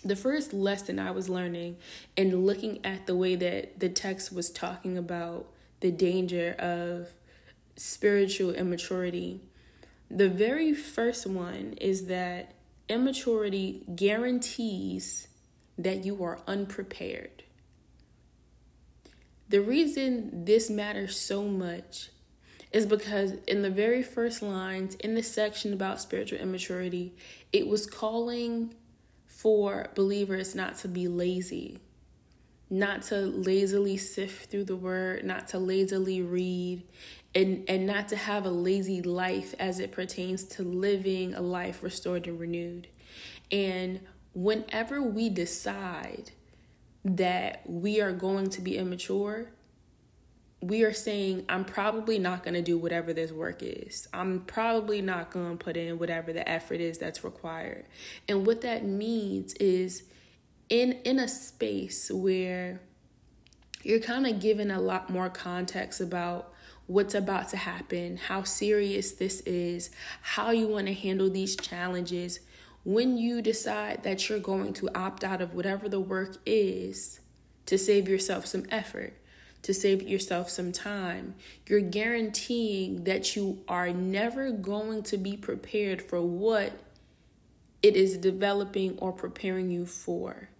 the 0.04 0.16
first 0.16 0.52
lesson 0.52 0.99
I 0.99 1.11
was 1.11 1.28
learning 1.28 1.78
and 2.16 2.46
looking 2.46 2.84
at 2.84 3.06
the 3.06 3.16
way 3.16 3.37
that 3.37 3.80
the 3.80 3.88
text 3.88 4.32
was 4.32 4.50
talking 4.50 4.99
about 4.99 5.46
the 5.80 5.90
danger 5.90 6.54
of 6.58 7.08
spiritual 7.76 8.52
immaturity. 8.52 9.40
The 10.11 10.28
very 10.28 10.75
first 10.75 11.26
one 11.26 11.75
is 11.80 12.06
that 12.06 12.54
immaturity 12.88 13.82
guarantees 13.94 15.28
that 15.78 16.04
you 16.04 16.23
are 16.23 16.40
unprepared. 16.46 17.42
The 19.49 19.61
reason 19.61 20.44
this 20.44 20.68
matters 20.68 21.18
so 21.18 21.44
much 21.44 22.11
is 22.73 22.87
because 22.87 23.34
in 23.46 23.62
the 23.62 23.70
very 23.70 24.02
first 24.02 24.42
lines 24.42 24.96
in 24.96 25.14
the 25.14 25.23
section 25.23 25.73
about 25.73 26.00
spiritual 26.00 26.38
immaturity, 26.38 27.14
it 27.52 27.66
was 27.66 27.87
calling 27.87 28.75
for 29.44 29.90
believers 29.94 30.54
not 30.54 30.74
to 30.74 30.88
be 30.88 31.06
lazy, 31.06 31.78
not 32.70 33.02
to 33.02 33.16
lazily 33.16 33.94
sift 33.94 34.50
through 34.50 34.64
the 34.64 34.74
word, 34.74 35.22
not 35.22 35.46
to 35.46 35.58
lazily 35.58 36.22
read, 36.22 36.82
and 37.34 37.62
and 37.68 37.86
not 37.86 38.08
to 38.08 38.16
have 38.16 38.46
a 38.46 38.50
lazy 38.50 39.02
life 39.02 39.54
as 39.58 39.80
it 39.80 39.92
pertains 39.92 40.44
to 40.44 40.62
living 40.62 41.34
a 41.34 41.42
life 41.42 41.82
restored 41.82 42.26
and 42.26 42.40
renewed. 42.40 42.88
And 43.52 44.00
whenever 44.32 45.02
we 45.02 45.28
decide 45.28 46.30
that 47.04 47.60
we 47.66 48.00
are 48.00 48.12
going 48.12 48.48
to 48.48 48.62
be 48.62 48.78
immature, 48.78 49.50
we 50.68 50.83
are 50.83 50.92
saying, 50.92 51.44
I'm 51.49 51.64
probably 51.64 52.18
not 52.18 52.42
going 52.42 52.54
to 52.54 52.62
do 52.62 52.78
whatever 52.78 53.12
this 53.12 53.30
work 53.33 53.62
is. 53.62 54.09
I'm 54.12 54.40
probably 54.40 55.02
not 55.02 55.30
going 55.30 55.59
to 55.59 55.64
put 55.64 55.76
in 55.76 55.99
whatever 55.99 56.33
the 56.33 56.49
effort 56.49 56.80
is 56.80 56.97
that's 56.97 57.23
required. 57.23 57.85
And 58.28 58.47
what 58.47 58.62
that 58.62 58.85
means 58.85 59.52
is 59.54 60.04
in 60.71 60.92
in 61.04 61.18
a 61.18 61.28
space 61.28 62.11
where 62.11 62.80
you're 63.83 64.00
kind 64.00 64.26
of 64.26 64.40
given 64.40 64.71
a 64.71 64.80
lot 64.80 65.11
more 65.11 65.28
context 65.28 66.00
about 66.00 66.52
what's 66.87 67.14
about 67.14 67.49
to 67.50 67.56
happen, 67.59 68.16
how 68.16 68.42
serious 68.42 69.12
this 69.12 69.40
is, 69.40 69.90
how 70.23 70.50
you 70.50 70.66
want 70.66 70.87
to 70.87 70.94
handle 70.94 71.28
these 71.28 71.56
challenges. 71.56 72.40
When 72.85 73.18
you 73.18 73.42
decide 73.42 74.02
that 74.02 74.28
you're 74.28 74.38
going 74.38 74.73
to 74.75 74.88
opt 74.94 75.25
out 75.25 75.42
of 75.42 75.54
whatever 75.54 75.88
the 75.88 76.00
work 76.00 76.37
is 76.47 77.21
to 77.66 77.76
save 77.78 78.09
yourself 78.09 78.47
some 78.47 78.64
effort, 78.71 79.14
to 79.64 79.73
save 79.73 80.02
yourself 80.02 80.50
some 80.50 80.73
time, 80.73 81.35
you're 81.66 81.80
guaranteeing 81.80 83.04
that 83.04 83.35
you 83.35 83.64
are 83.66 83.90
never 83.90 84.50
going 84.50 85.02
to 85.02 85.16
be 85.16 85.38
prepared 85.38 86.02
for 86.02 86.21
what 86.21 86.73
it 87.83 87.97
is 87.97 88.18
developing 88.18 88.99
or 88.99 89.11
preparing 89.11 89.71
you 89.71 89.87
for. 89.87 90.50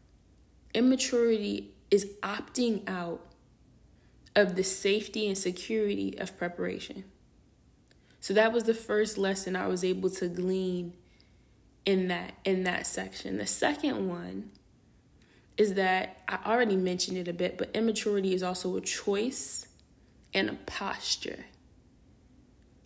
Immaturity 0.73 1.71
is 1.91 2.07
opting 2.23 2.89
out 2.89 3.21
of 4.35 4.57
the 4.57 4.65
safety 4.65 5.29
and 5.29 5.37
security 5.37 6.19
of 6.19 6.37
preparation. 6.39 7.05
So 8.21 8.33
that 8.33 8.55
was 8.55 8.65
the 8.65 8.75
first 8.75 9.19
lesson 9.19 9.55
I 9.55 9.67
was 9.67 9.85
able 9.85 10.09
to 10.11 10.29
glean 10.29 10.95
in 11.85 12.09
that 12.09 12.33
in 12.43 12.65
that 12.65 12.87
section. 12.87 13.37
The 13.37 13.47
second 13.47 14.09
one 14.09 14.51
is 15.57 15.75
that 15.75 16.23
I 16.29 16.39
already 16.47 16.77
mentioned 16.77 17.17
it 17.17 17.29
a 17.29 17.33
bit, 17.33 17.59
but 17.59 17.71
immaturity 17.75 18.35
is 18.35 18.43
also 18.43 18.77
a 18.77 18.81
choice 18.81 19.67
and 20.33 20.51
a 20.51 20.55
posture. 20.67 21.47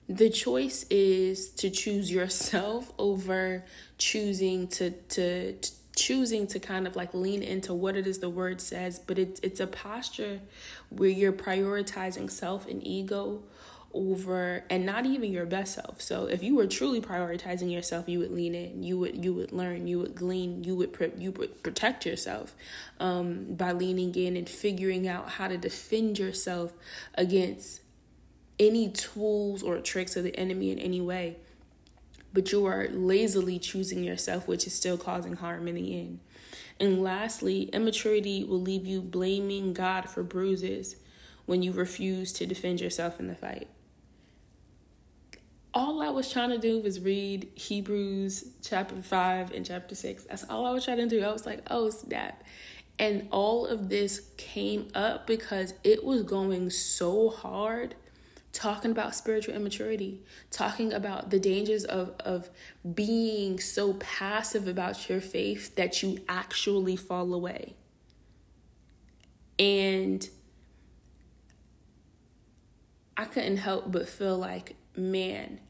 The 0.09 0.31
choice 0.31 0.85
is 0.91 1.51
to 1.53 1.71
choose 1.71 2.11
yourself 2.11 2.93
over 2.99 3.65
choosing 3.99 4.69
to 4.69 4.91
to, 4.91 5.53
to 5.53 5.71
choosing 5.97 6.47
to 6.47 6.61
kind 6.61 6.87
of 6.87 6.95
like 6.95 7.13
lean 7.13 7.43
into 7.43 7.75
what 7.75 7.97
it 7.97 8.07
is 8.07 8.21
the 8.21 8.31
word 8.31 8.61
says, 8.61 8.99
but 8.99 9.19
it's 9.19 9.41
it's 9.41 9.61
a 9.61 9.67
posture 9.67 10.41
where 10.91 11.11
you're 11.11 11.33
prioritizing 11.33 12.31
self 12.31 12.67
and 12.69 12.87
ego 12.87 13.43
over 13.95 14.64
and 14.68 14.85
not 14.85 15.07
even 15.07 15.33
your 15.33 15.47
best 15.47 15.75
self. 15.75 16.00
So 16.00 16.26
if 16.26 16.42
you 16.42 16.54
were 16.54 16.66
truly 16.66 17.00
prioritizing 17.00 17.73
yourself, 17.73 18.09
you 18.09 18.18
would 18.18 18.30
lean 18.30 18.54
in, 18.54 18.83
you 18.83 18.99
would 18.99 19.25
you 19.25 19.33
would 19.35 19.52
learn, 19.52 19.87
you 19.87 19.99
would 19.99 20.14
glean, 20.14 20.64
you 20.64 20.76
would 20.76 20.92
pre- 20.92 21.12
you 21.16 21.33
would 21.33 21.62
protect 21.62 22.04
yourself 22.04 22.54
um, 23.00 23.54
by 23.54 23.73
leaning 23.73 24.14
in 24.14 24.37
and 24.37 24.49
figuring 24.49 25.09
out 25.09 25.30
how 25.30 25.49
to 25.49 25.57
defend 25.57 26.18
yourself 26.18 26.73
against 27.14 27.80
any 28.61 28.90
tools 28.90 29.62
or 29.62 29.78
tricks 29.78 30.16
of 30.16 30.25
the 30.25 30.37
enemy 30.37 30.71
in 30.71 30.78
any 30.78 31.00
way 31.00 31.37
but 32.33 32.52
you 32.52 32.64
are 32.66 32.88
lazily 32.90 33.59
choosing 33.59 34.04
yourself, 34.04 34.47
which 34.47 34.66
is 34.66 34.75
still 34.75 34.99
causing 34.99 35.35
harm 35.35 35.66
in 35.66 35.75
the 35.75 35.99
end. 35.99 36.21
And 36.78 37.02
lastly, 37.02 37.62
immaturity 37.73 38.45
will 38.45 38.61
leave 38.61 38.87
you 38.87 39.00
blaming 39.00 39.73
God 39.73 40.09
for 40.09 40.23
bruises 40.23 40.97
when 41.47 41.62
you 41.62 41.73
refuse 41.73 42.33
to 42.35 42.47
defend 42.47 42.80
yourself 42.80 43.18
in 43.18 43.26
the 43.26 43.35
fight. 43.35 43.68
All 45.78 46.02
I 46.02 46.08
was 46.08 46.28
trying 46.28 46.50
to 46.50 46.58
do 46.58 46.80
was 46.80 46.99
read 46.99 47.50
Hebrews 47.54 48.47
chapter 48.64 49.00
5 49.00 49.52
and 49.52 49.64
chapter 49.64 49.94
6. 49.94 50.25
That's 50.25 50.42
all 50.50 50.66
I 50.66 50.73
was 50.73 50.85
trying 50.85 50.97
to 50.97 51.06
do. 51.06 51.23
I 51.23 51.30
was 51.30 51.47
like, 51.47 51.61
oh, 51.70 51.88
snap. 51.90 52.42
And 52.99 53.28
all 53.30 53.64
of 53.64 53.88
this 53.88 54.28
came 54.37 54.88
up 54.92 55.25
because 55.28 55.75
it 55.85 56.02
was 56.02 56.25
going 56.25 56.70
so 56.70 57.30
hard 57.30 57.94
talking 58.52 58.90
about 58.90 59.14
spiritual 59.14 59.54
immaturity, 59.54 60.25
talking 60.50 60.92
about 60.92 61.30
the 61.30 61.38
dangers 61.38 61.85
of, 61.85 62.12
of 62.18 62.50
being 62.92 63.61
so 63.61 63.92
passive 63.92 64.66
about 64.66 65.08
your 65.08 65.20
faith 65.20 65.76
that 65.76 66.02
you 66.02 66.18
actually 66.28 66.97
fall 66.97 67.32
away. 67.32 67.76
And 69.61 70.28
I 73.16 73.26
couldn't 73.26 73.58
help 73.58 73.92
but 73.92 74.08
feel 74.08 74.37
like, 74.37 74.75
man, 74.97 75.61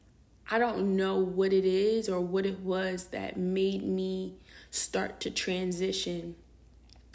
I 0.50 0.58
don't 0.58 0.96
know 0.96 1.16
what 1.18 1.52
it 1.52 1.64
is 1.64 2.08
or 2.08 2.20
what 2.20 2.46
it 2.46 2.60
was 2.60 3.08
that 3.08 3.36
made 3.36 3.82
me 3.82 4.34
start 4.70 5.20
to 5.20 5.30
transition 5.30 6.36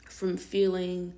from 0.08 0.38
feeling 0.38 1.13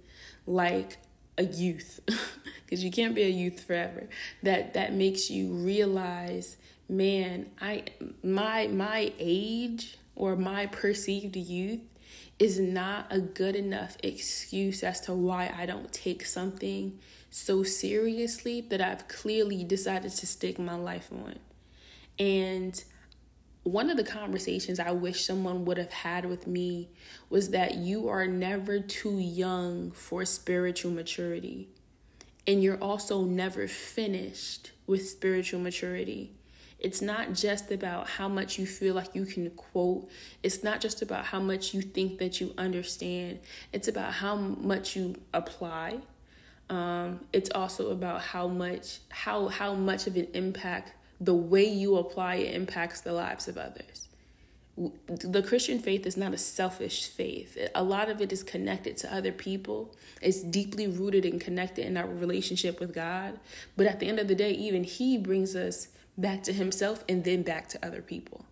like 0.47 0.97
a 1.37 1.43
youth 1.43 1.99
because 2.65 2.83
you 2.83 2.91
can't 2.91 3.13
be 3.13 3.23
a 3.23 3.29
youth 3.29 3.59
forever. 3.61 4.07
That 4.43 4.73
that 4.75 4.93
makes 4.93 5.29
you 5.29 5.53
realize 5.53 6.57
man 6.87 7.47
i 7.59 7.83
my 8.23 8.67
my 8.67 9.11
age 9.17 9.97
or 10.15 10.35
my 10.35 10.67
perceived 10.67 11.35
youth 11.35 11.81
is 12.37 12.59
not 12.59 13.07
a 13.09 13.19
good 13.19 13.55
enough 13.55 13.97
excuse 14.03 14.83
as 14.83 15.01
to 15.01 15.13
why 15.13 15.51
i 15.57 15.65
don't 15.65 15.91
take 15.91 16.23
something 16.23 16.99
so 17.31 17.63
seriously 17.63 18.61
that 18.61 18.81
i've 18.81 19.07
clearly 19.07 19.63
decided 19.63 20.11
to 20.11 20.27
stick 20.27 20.59
my 20.59 20.75
life 20.75 21.09
on 21.11 21.39
and 22.19 22.83
one 23.63 23.89
of 23.89 23.97
the 23.97 24.03
conversations 24.03 24.79
I 24.79 24.91
wish 24.91 25.25
someone 25.25 25.65
would 25.65 25.77
have 25.77 25.91
had 25.91 26.25
with 26.25 26.45
me 26.45 26.89
was 27.29 27.49
that 27.49 27.75
you 27.75 28.07
are 28.09 28.27
never 28.27 28.79
too 28.79 29.17
young 29.17 29.91
for 29.91 30.23
spiritual 30.25 30.91
maturity. 30.91 31.69
And 32.45 32.61
you're 32.61 32.77
also 32.77 33.23
never 33.23 33.67
finished 33.67 34.71
with 34.85 35.09
spiritual 35.09 35.59
maturity. 35.59 36.33
It's 36.77 37.01
not 37.01 37.33
just 37.33 37.71
about 37.71 38.07
how 38.07 38.27
much 38.27 38.59
you 38.59 38.67
feel 38.67 38.93
like 38.93 39.15
you 39.15 39.25
can 39.25 39.49
quote. 39.49 40.07
It's 40.43 40.63
not 40.63 40.79
just 40.79 41.01
about 41.01 41.25
how 41.25 41.39
much 41.39 41.73
you 41.73 41.81
think 41.81 42.19
that 42.19 42.39
you 42.39 42.53
understand. 42.59 43.39
It's 43.73 43.87
about 43.87 44.13
how 44.13 44.35
much 44.35 44.95
you 44.95 45.15
apply, 45.33 46.01
Um, 46.69 47.19
it's 47.31 47.51
also 47.53 47.91
about 47.91 48.21
how 48.21 48.47
much 48.47 48.99
how 49.09 49.49
how 49.49 49.75
much 49.75 50.07
of 50.07 50.15
an 50.15 50.27
impact 50.33 50.93
the 51.19 51.33
way 51.33 51.63
you 51.63 51.97
apply 51.97 52.35
it 52.35 52.53
impacts 52.53 53.01
the 53.01 53.13
lives 53.13 53.47
of 53.47 53.57
others. 53.57 54.07
The 55.07 55.41
Christian 55.41 55.79
faith 55.79 56.05
is 56.05 56.17
not 56.17 56.33
a 56.33 56.37
selfish 56.37 57.07
faith. 57.07 57.57
A 57.73 57.83
lot 57.83 58.09
of 58.09 58.19
it 58.19 58.33
is 58.33 58.43
connected 58.43 58.97
to 58.97 59.13
other 59.13 59.31
people. 59.31 59.95
It's 60.21 60.41
deeply 60.41 60.85
rooted 60.85 61.23
and 61.23 61.39
connected 61.39 61.85
in 61.85 61.95
our 61.95 62.07
relationship 62.07 62.81
with 62.81 62.93
God. 62.93 63.39
But 63.77 63.87
at 63.87 64.01
the 64.01 64.07
end 64.07 64.19
of 64.19 64.27
the 64.27 64.35
day, 64.35 64.51
even 64.51 64.83
He 64.83 65.17
brings 65.17 65.55
us 65.55 65.87
back 66.17 66.43
to 66.43 66.53
Himself 66.53 67.05
and 67.07 67.23
then 67.23 67.41
back 67.41 67.69
to 67.69 67.85
other 67.85 68.01
people. 68.01 68.45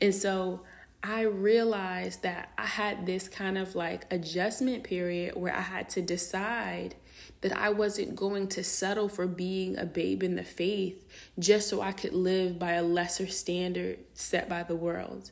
And 0.00 0.14
so 0.14 0.60
I 1.02 1.22
realized 1.22 2.22
that 2.22 2.52
I 2.58 2.66
had 2.66 3.06
this 3.06 3.28
kind 3.28 3.56
of 3.56 3.74
like 3.74 4.12
adjustment 4.12 4.84
period 4.84 5.34
where 5.34 5.54
I 5.54 5.62
had 5.62 5.88
to 5.90 6.02
decide 6.02 6.94
that 7.40 7.56
I 7.56 7.70
wasn't 7.70 8.16
going 8.16 8.48
to 8.48 8.62
settle 8.62 9.08
for 9.08 9.26
being 9.26 9.78
a 9.78 9.86
babe 9.86 10.22
in 10.22 10.36
the 10.36 10.44
faith 10.44 11.06
just 11.38 11.68
so 11.68 11.80
I 11.80 11.92
could 11.92 12.12
live 12.12 12.58
by 12.58 12.72
a 12.72 12.82
lesser 12.82 13.26
standard 13.26 13.98
set 14.12 14.48
by 14.48 14.62
the 14.62 14.76
world. 14.76 15.30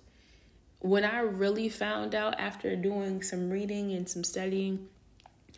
When 0.80 1.04
I 1.04 1.20
really 1.20 1.68
found 1.68 2.14
out 2.14 2.38
after 2.40 2.75
doing 2.75 3.22
some 3.22 3.50
reading 3.50 3.92
and 3.92 4.08
some 4.08 4.25
studying 4.25 4.88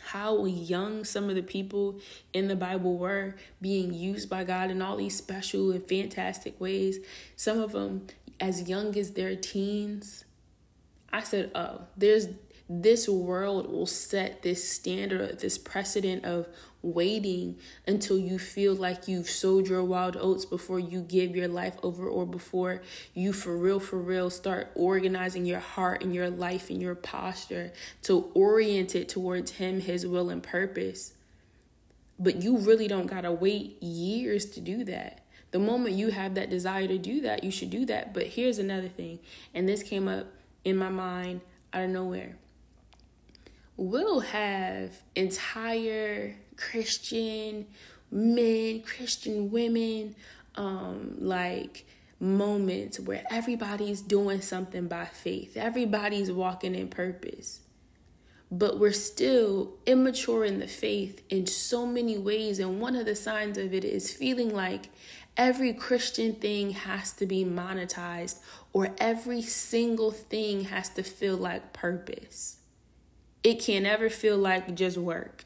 how 0.08 0.44
young 0.44 1.04
some 1.04 1.28
of 1.28 1.34
the 1.34 1.42
people 1.42 2.00
in 2.32 2.48
the 2.48 2.56
Bible 2.56 2.96
were 2.96 3.36
being 3.60 3.92
used 3.92 4.28
by 4.28 4.44
God 4.44 4.70
in 4.70 4.82
all 4.82 4.96
these 4.96 5.16
special 5.16 5.70
and 5.70 5.82
fantastic 5.86 6.60
ways, 6.60 6.98
some 7.36 7.58
of 7.58 7.72
them 7.72 8.06
as 8.40 8.68
young 8.68 8.96
as 8.96 9.12
their 9.12 9.36
teens, 9.36 10.24
I 11.12 11.22
said, 11.22 11.50
oh, 11.54 11.82
there's 11.96 12.28
this 12.72 13.08
world 13.08 13.68
will 13.68 13.84
set 13.84 14.42
this 14.42 14.70
standard, 14.70 15.40
this 15.40 15.58
precedent 15.58 16.24
of 16.24 16.46
waiting 16.82 17.56
until 17.84 18.16
you 18.16 18.38
feel 18.38 18.74
like 18.74 19.08
you've 19.08 19.28
sowed 19.28 19.66
your 19.66 19.82
wild 19.82 20.16
oats 20.16 20.44
before 20.44 20.78
you 20.78 21.00
give 21.00 21.34
your 21.34 21.48
life 21.48 21.74
over 21.82 22.08
or 22.08 22.24
before 22.24 22.80
you 23.12 23.32
for 23.32 23.56
real 23.56 23.80
for 23.80 23.98
real 23.98 24.30
start 24.30 24.70
organizing 24.76 25.44
your 25.44 25.58
heart 25.58 26.00
and 26.00 26.14
your 26.14 26.30
life 26.30 26.70
and 26.70 26.80
your 26.80 26.94
posture 26.94 27.72
to 28.02 28.30
orient 28.34 28.94
it 28.94 29.08
towards 29.08 29.50
him 29.52 29.80
his 29.80 30.06
will 30.06 30.30
and 30.30 30.44
purpose. 30.44 31.14
But 32.20 32.36
you 32.36 32.56
really 32.56 32.86
don't 32.86 33.08
got 33.08 33.22
to 33.22 33.32
wait 33.32 33.82
years 33.82 34.46
to 34.52 34.60
do 34.60 34.84
that. 34.84 35.24
The 35.50 35.58
moment 35.58 35.96
you 35.96 36.12
have 36.12 36.36
that 36.36 36.50
desire 36.50 36.86
to 36.86 36.98
do 36.98 37.20
that 37.22 37.42
you 37.42 37.50
should 37.50 37.70
do 37.70 37.84
that. 37.86 38.14
But 38.14 38.28
here's 38.28 38.58
another 38.58 38.88
thing 38.88 39.18
and 39.52 39.68
this 39.68 39.82
came 39.82 40.06
up 40.06 40.28
in 40.64 40.76
my 40.76 40.88
mind 40.88 41.40
out 41.72 41.82
of 41.82 41.90
nowhere 41.90 42.36
we'll 43.80 44.20
have 44.20 44.92
entire 45.16 46.36
Christian 46.56 47.66
men, 48.10 48.82
Christian 48.82 49.50
women, 49.50 50.14
um, 50.54 51.14
like 51.18 51.86
moments 52.20 53.00
where 53.00 53.24
everybody's 53.30 54.02
doing 54.02 54.42
something 54.42 54.86
by 54.86 55.06
faith, 55.06 55.56
everybody's 55.56 56.30
walking 56.30 56.74
in 56.74 56.88
purpose. 56.88 57.60
But 58.50 58.78
we're 58.78 58.92
still 58.92 59.72
immature 59.86 60.44
in 60.44 60.58
the 60.58 60.66
faith 60.66 61.22
in 61.30 61.46
so 61.46 61.86
many 61.86 62.18
ways. 62.18 62.58
And 62.58 62.80
one 62.80 62.96
of 62.96 63.06
the 63.06 63.16
signs 63.16 63.56
of 63.56 63.72
it 63.72 63.84
is 63.84 64.12
feeling 64.12 64.54
like 64.54 64.90
every 65.38 65.72
Christian 65.72 66.34
thing 66.34 66.72
has 66.72 67.12
to 67.14 67.24
be 67.24 67.46
monetized 67.46 68.40
or 68.74 68.94
every 68.98 69.40
single 69.40 70.10
thing 70.10 70.64
has 70.64 70.90
to 70.90 71.02
feel 71.02 71.36
like 71.38 71.72
purpose 71.72 72.59
it 73.42 73.60
can 73.60 73.84
never 73.84 74.10
feel 74.10 74.36
like 74.36 74.74
just 74.74 74.96
work. 74.96 75.44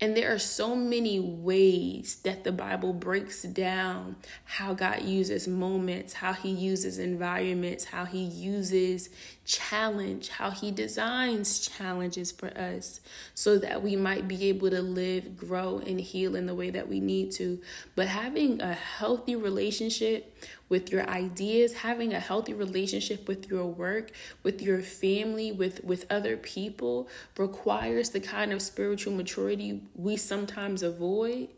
And 0.00 0.16
there 0.16 0.34
are 0.34 0.38
so 0.38 0.74
many 0.74 1.20
ways 1.20 2.16
that 2.24 2.42
the 2.42 2.50
Bible 2.50 2.92
breaks 2.92 3.42
down 3.44 4.16
how 4.44 4.74
God 4.74 5.02
uses 5.02 5.46
moments, 5.46 6.14
how 6.14 6.32
He 6.32 6.50
uses 6.50 6.98
environments, 6.98 7.84
how 7.84 8.04
He 8.04 8.24
uses 8.24 9.10
challenge, 9.44 10.28
how 10.28 10.50
He 10.50 10.70
designs 10.70 11.60
challenges 11.66 12.30
for 12.30 12.56
us 12.56 13.00
so 13.34 13.58
that 13.58 13.82
we 13.82 13.96
might 13.96 14.28
be 14.28 14.48
able 14.48 14.70
to 14.70 14.80
live, 14.80 15.36
grow, 15.36 15.78
and 15.78 16.00
heal 16.00 16.36
in 16.36 16.46
the 16.46 16.54
way 16.54 16.70
that 16.70 16.88
we 16.88 17.00
need 17.00 17.32
to. 17.32 17.60
But 17.94 18.08
having 18.08 18.60
a 18.60 18.72
healthy 18.74 19.36
relationship 19.36 20.36
with 20.68 20.90
your 20.90 21.08
ideas, 21.08 21.74
having 21.74 22.14
a 22.14 22.20
healthy 22.20 22.54
relationship 22.54 23.28
with 23.28 23.50
your 23.50 23.66
work, 23.66 24.12
with 24.42 24.62
your 24.62 24.80
family, 24.80 25.52
with, 25.52 25.84
with 25.84 26.06
other 26.10 26.36
people 26.36 27.08
requires 27.36 28.10
the 28.10 28.20
kind 28.20 28.52
of 28.52 28.62
spiritual 28.62 29.12
maturity 29.12 29.82
we 29.94 30.16
sometimes 30.16 30.82
avoid 30.82 31.48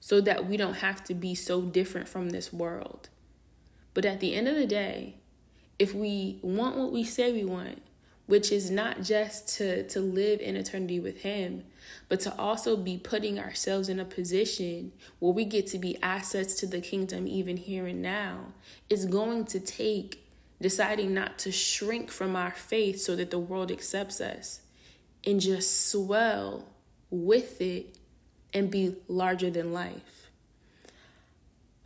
so 0.00 0.20
that 0.20 0.46
we 0.46 0.56
don't 0.56 0.74
have 0.74 1.02
to 1.04 1.14
be 1.14 1.34
so 1.34 1.62
different 1.62 2.08
from 2.08 2.30
this 2.30 2.52
world. 2.52 3.08
But 3.94 4.04
at 4.04 4.20
the 4.20 4.34
end 4.34 4.48
of 4.48 4.56
the 4.56 4.66
day, 4.66 5.14
if 5.78 5.94
we 5.94 6.38
want 6.42 6.76
what 6.76 6.92
we 6.92 7.04
say 7.04 7.32
we 7.32 7.44
want, 7.44 7.82
which 8.26 8.50
is 8.50 8.70
not 8.70 9.02
just 9.02 9.48
to, 9.56 9.86
to 9.88 10.00
live 10.00 10.40
in 10.40 10.56
eternity 10.56 10.98
with 10.98 11.22
Him, 11.22 11.64
but 12.08 12.20
to 12.20 12.36
also 12.38 12.76
be 12.76 12.96
putting 12.96 13.38
ourselves 13.38 13.88
in 13.88 14.00
a 14.00 14.04
position 14.04 14.92
where 15.18 15.32
we 15.32 15.44
get 15.44 15.66
to 15.68 15.78
be 15.78 15.98
assets 16.02 16.54
to 16.54 16.66
the 16.66 16.80
kingdom 16.80 17.26
even 17.26 17.56
here 17.56 17.86
and 17.86 18.00
now. 18.00 18.52
It's 18.88 19.04
going 19.04 19.44
to 19.46 19.60
take 19.60 20.24
deciding 20.60 21.12
not 21.12 21.38
to 21.40 21.52
shrink 21.52 22.10
from 22.10 22.36
our 22.36 22.52
faith 22.52 23.00
so 23.00 23.16
that 23.16 23.30
the 23.30 23.38
world 23.38 23.70
accepts 23.70 24.20
us 24.20 24.60
and 25.26 25.40
just 25.40 25.90
swell 25.90 26.66
with 27.10 27.60
it 27.60 27.98
and 28.54 28.70
be 28.70 28.96
larger 29.08 29.50
than 29.50 29.72
life. 29.72 30.30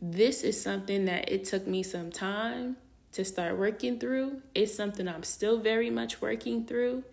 This 0.01 0.43
is 0.43 0.61
something 0.61 1.05
that 1.05 1.29
it 1.29 1.43
took 1.43 1.67
me 1.67 1.83
some 1.83 2.11
time 2.11 2.77
to 3.11 3.25
start 3.25 3.57
working 3.57 3.99
through. 3.99 4.41
It's 4.53 4.73
something 4.75 5.07
I'm 5.07 5.23
still 5.23 5.59
very 5.59 5.89
much 5.89 6.21
working 6.21 6.65
through 6.65 7.03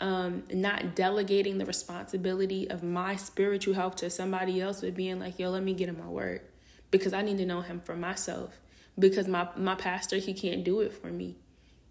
um, 0.00 0.44
not 0.52 0.94
delegating 0.94 1.58
the 1.58 1.66
responsibility 1.66 2.70
of 2.70 2.82
my 2.82 3.16
spiritual 3.16 3.74
health 3.74 3.96
to 3.96 4.10
somebody 4.10 4.60
else, 4.60 4.80
but 4.80 4.94
being 4.94 5.18
like, 5.18 5.38
yo, 5.38 5.50
let 5.50 5.62
me 5.62 5.74
get 5.74 5.88
in 5.88 5.98
my 5.98 6.06
word 6.06 6.42
because 6.90 7.12
I 7.12 7.22
need 7.22 7.38
to 7.38 7.46
know 7.46 7.62
him 7.62 7.80
for 7.80 7.96
myself. 7.96 8.60
Because 8.98 9.28
my, 9.28 9.48
my 9.56 9.74
pastor, 9.74 10.16
he 10.16 10.34
can't 10.34 10.64
do 10.64 10.80
it 10.80 10.92
for 10.92 11.08
me. 11.08 11.36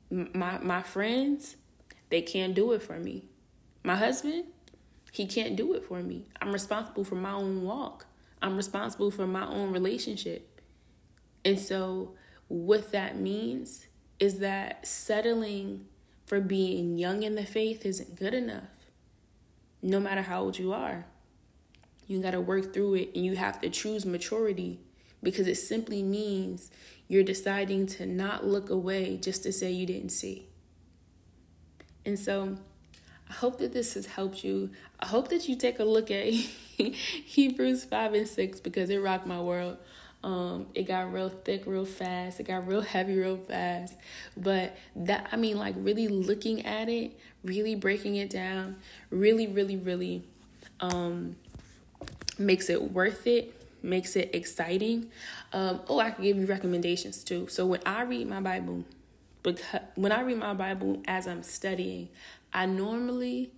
My, 0.09 0.57
my 0.59 0.81
friends, 0.81 1.55
they 2.09 2.21
can't 2.21 2.53
do 2.53 2.71
it 2.73 2.81
for 2.81 2.99
me. 2.99 3.25
My 3.83 3.95
husband, 3.95 4.45
he 5.11 5.25
can't 5.25 5.55
do 5.55 5.73
it 5.73 5.85
for 5.85 6.01
me. 6.01 6.25
I'm 6.41 6.51
responsible 6.51 7.03
for 7.03 7.15
my 7.15 7.31
own 7.31 7.63
walk, 7.63 8.05
I'm 8.41 8.55
responsible 8.55 9.11
for 9.11 9.27
my 9.27 9.45
own 9.45 9.71
relationship. 9.71 10.61
And 11.43 11.57
so, 11.59 12.15
what 12.47 12.91
that 12.91 13.17
means 13.17 13.87
is 14.19 14.39
that 14.39 14.87
settling 14.87 15.85
for 16.25 16.39
being 16.41 16.97
young 16.97 17.23
in 17.23 17.35
the 17.35 17.45
faith 17.45 17.85
isn't 17.85 18.15
good 18.15 18.33
enough. 18.33 18.63
No 19.81 19.99
matter 19.99 20.23
how 20.23 20.41
old 20.41 20.57
you 20.57 20.73
are, 20.73 21.05
you 22.07 22.21
got 22.21 22.31
to 22.31 22.41
work 22.41 22.73
through 22.73 22.95
it 22.95 23.11
and 23.15 23.25
you 23.25 23.35
have 23.35 23.61
to 23.61 23.69
choose 23.69 24.05
maturity 24.05 24.79
because 25.21 25.47
it 25.47 25.55
simply 25.55 26.01
means 26.01 26.71
you're 27.07 27.23
deciding 27.23 27.87
to 27.87 28.05
not 28.05 28.45
look 28.45 28.69
away 28.69 29.17
just 29.17 29.43
to 29.43 29.51
say 29.51 29.71
you 29.71 29.85
didn't 29.85 30.09
see. 30.09 30.47
And 32.05 32.17
so, 32.17 32.57
I 33.29 33.33
hope 33.33 33.57
that 33.59 33.73
this 33.73 33.95
has 33.95 34.05
helped 34.05 34.43
you. 34.43 34.69
I 34.99 35.07
hope 35.07 35.29
that 35.29 35.49
you 35.49 35.55
take 35.55 35.79
a 35.79 35.83
look 35.83 36.09
at 36.09 36.25
Hebrews 36.77 37.83
5 37.83 38.13
and 38.13 38.27
6 38.27 38.59
because 38.61 38.89
it 38.89 38.97
rocked 38.97 39.27
my 39.27 39.41
world. 39.41 39.77
Um, 40.27 40.67
it 40.75 40.83
got 40.83 41.13
real 41.13 41.29
thick 41.29 41.63
real 41.65 41.85
fast. 41.85 42.41
It 42.41 42.47
got 42.47 42.67
real 42.67 42.81
heavy 42.81 43.17
real 43.17 43.37
fast. 43.37 43.95
But 44.35 44.75
that, 44.93 45.29
I 45.31 45.37
mean, 45.37 45.57
like 45.57 45.73
really 45.77 46.09
looking 46.09 46.65
at 46.65 46.89
it, 46.89 47.17
really 47.45 47.75
breaking 47.75 48.17
it 48.17 48.29
down, 48.29 48.75
really, 49.09 49.47
really, 49.47 49.77
really 49.77 50.23
um, 50.81 51.37
makes 52.37 52.69
it 52.69 52.91
worth 52.91 53.25
it, 53.25 53.53
makes 53.81 54.17
it 54.17 54.31
exciting. 54.33 55.09
Um, 55.53 55.79
oh, 55.87 56.01
I 56.01 56.11
can 56.11 56.25
give 56.25 56.35
you 56.35 56.45
recommendations 56.45 57.23
too. 57.23 57.47
So 57.47 57.65
when 57.65 57.79
I 57.85 58.01
read 58.01 58.27
my 58.27 58.41
Bible, 58.41 58.83
because 59.43 59.79
when 59.95 60.11
I 60.11 60.19
read 60.23 60.39
my 60.39 60.53
Bible 60.53 61.01
as 61.07 61.25
I'm 61.25 61.41
studying, 61.41 62.09
I 62.51 62.65
normally 62.65 63.51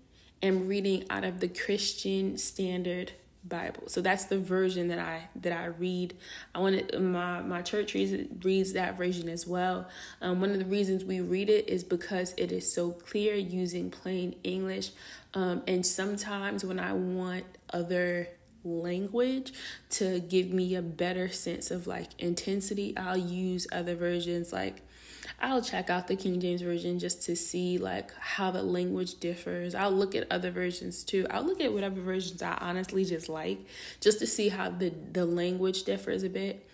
am 0.44 0.68
reading 0.68 1.06
out 1.10 1.24
of 1.24 1.40
the 1.40 1.48
Christian 1.48 2.38
Standard 2.38 3.14
Bible. 3.44 3.84
So 3.88 4.02
that's 4.02 4.26
the 4.26 4.38
version 4.38 4.90
that 4.90 5.00
I 5.00 5.30
that 5.38 5.54
I 5.54 5.66
read. 5.66 6.16
I 6.54 6.60
wanted 6.60 7.00
my 7.00 7.42
my 7.42 7.62
church 7.62 7.94
reads 7.94 8.28
reads 8.44 8.74
that 8.74 8.98
version 8.98 9.30
as 9.30 9.48
well. 9.48 9.88
Um, 10.22 10.42
one 10.42 10.52
of 10.52 10.60
the 10.60 10.66
reasons 10.66 11.06
we 11.06 11.22
read 11.22 11.50
it 11.50 11.70
is 11.70 11.84
because 11.84 12.34
it 12.38 12.52
is 12.52 12.72
so 12.72 12.92
clear 12.92 13.36
using 13.36 13.92
plain 13.92 14.36
English. 14.44 14.92
Um, 15.34 15.64
and 15.68 15.86
sometimes 15.86 16.66
when 16.66 16.80
I 16.80 16.94
want 16.94 17.46
other 17.72 18.28
language 18.64 19.54
to 19.90 20.20
give 20.20 20.52
me 20.52 20.76
a 20.76 20.82
better 20.82 21.30
sense 21.30 21.72
of 21.72 21.88
like 21.88 22.10
intensity, 22.20 22.96
I'll 22.98 23.18
use 23.18 23.68
other 23.72 23.96
versions 23.96 24.52
like 24.52 24.82
I'll 25.42 25.62
check 25.62 25.90
out 25.90 26.08
the 26.08 26.16
King 26.16 26.40
James 26.40 26.62
version 26.62 27.00
just 27.00 27.24
to 27.24 27.36
see 27.36 27.78
like 27.78 28.12
how 28.20 28.52
the 28.52 28.62
language 28.62 29.20
differs. 29.20 29.74
I'll 29.74 29.92
look 29.92 30.16
at 30.16 30.30
other 30.32 30.52
versions 30.52 31.04
too. 31.04 31.26
I'll 31.30 31.44
look 31.44 31.62
at 31.62 31.72
whatever 31.72 32.02
versions 32.02 32.42
I 32.42 32.58
honestly 32.60 33.06
just 33.06 33.30
like 33.30 33.60
just 34.02 34.20
to 34.20 34.28
see 34.28 34.50
how 34.50 34.70
the 34.70 34.90
the 34.90 35.26
language 35.26 35.84
differs 35.84 36.24
a 36.24 36.30
bit. 36.30 36.68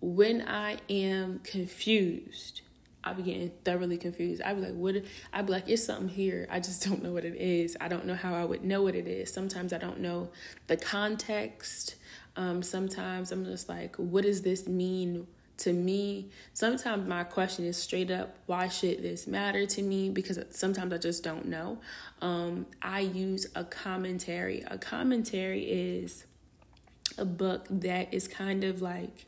When 0.00 0.42
I 0.42 0.78
am 0.88 1.40
confused, 1.44 2.62
I'll 3.04 3.14
be 3.14 3.22
getting 3.22 3.50
thoroughly 3.64 3.96
confused. 3.96 4.42
I'd 4.42 4.56
be 4.56 4.62
like, 4.62 4.74
what? 4.74 4.96
I'd 5.32 5.46
be 5.46 5.52
like, 5.52 5.68
it's 5.68 5.84
something 5.84 6.08
here. 6.08 6.46
I 6.50 6.60
just 6.60 6.84
don't 6.84 7.02
know 7.02 7.12
what 7.12 7.24
it 7.24 7.36
is. 7.36 7.76
I 7.80 7.88
don't 7.88 8.06
know 8.06 8.14
how 8.14 8.34
I 8.34 8.44
would 8.44 8.64
know 8.64 8.82
what 8.82 8.94
it 8.94 9.06
is. 9.06 9.32
Sometimes 9.32 9.72
I 9.72 9.78
don't 9.78 10.00
know 10.00 10.30
the 10.66 10.76
context. 10.76 11.96
Um, 12.36 12.62
sometimes 12.62 13.32
I'm 13.32 13.44
just 13.44 13.68
like, 13.68 13.96
what 13.96 14.24
does 14.24 14.42
this 14.42 14.66
mean 14.66 15.26
to 15.60 15.72
me? 15.72 16.30
Sometimes 16.52 17.08
my 17.08 17.24
question 17.24 17.64
is 17.64 17.76
straight 17.76 18.10
up, 18.10 18.36
why 18.46 18.68
should 18.68 19.02
this 19.02 19.26
matter 19.26 19.66
to 19.66 19.82
me? 19.82 20.10
Because 20.10 20.38
sometimes 20.50 20.92
I 20.92 20.98
just 20.98 21.22
don't 21.22 21.46
know. 21.46 21.78
Um, 22.20 22.66
I 22.82 23.00
use 23.00 23.46
a 23.54 23.64
commentary. 23.64 24.62
A 24.66 24.78
commentary 24.78 25.64
is 25.64 26.24
a 27.18 27.24
book 27.24 27.66
that 27.70 28.12
is 28.12 28.28
kind 28.28 28.64
of 28.64 28.80
like 28.80 29.26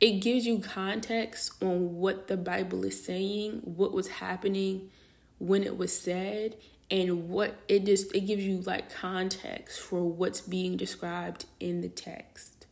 it 0.00 0.20
gives 0.20 0.44
you 0.44 0.58
context 0.58 1.52
on 1.62 1.94
what 1.94 2.26
the 2.26 2.36
Bible 2.36 2.84
is 2.84 3.04
saying, 3.04 3.60
what 3.64 3.92
was 3.92 4.08
happening 4.08 4.90
when 5.38 5.62
it 5.62 5.76
was 5.76 5.96
said, 5.96 6.56
and 6.90 7.28
what 7.28 7.56
it 7.68 7.84
just 7.84 8.14
it 8.14 8.22
gives 8.22 8.44
you 8.44 8.60
like 8.62 8.92
context 8.92 9.80
for 9.80 10.02
what's 10.02 10.40
being 10.40 10.76
described 10.76 11.46
in 11.60 11.80
the 11.80 11.88
text. 11.88 12.66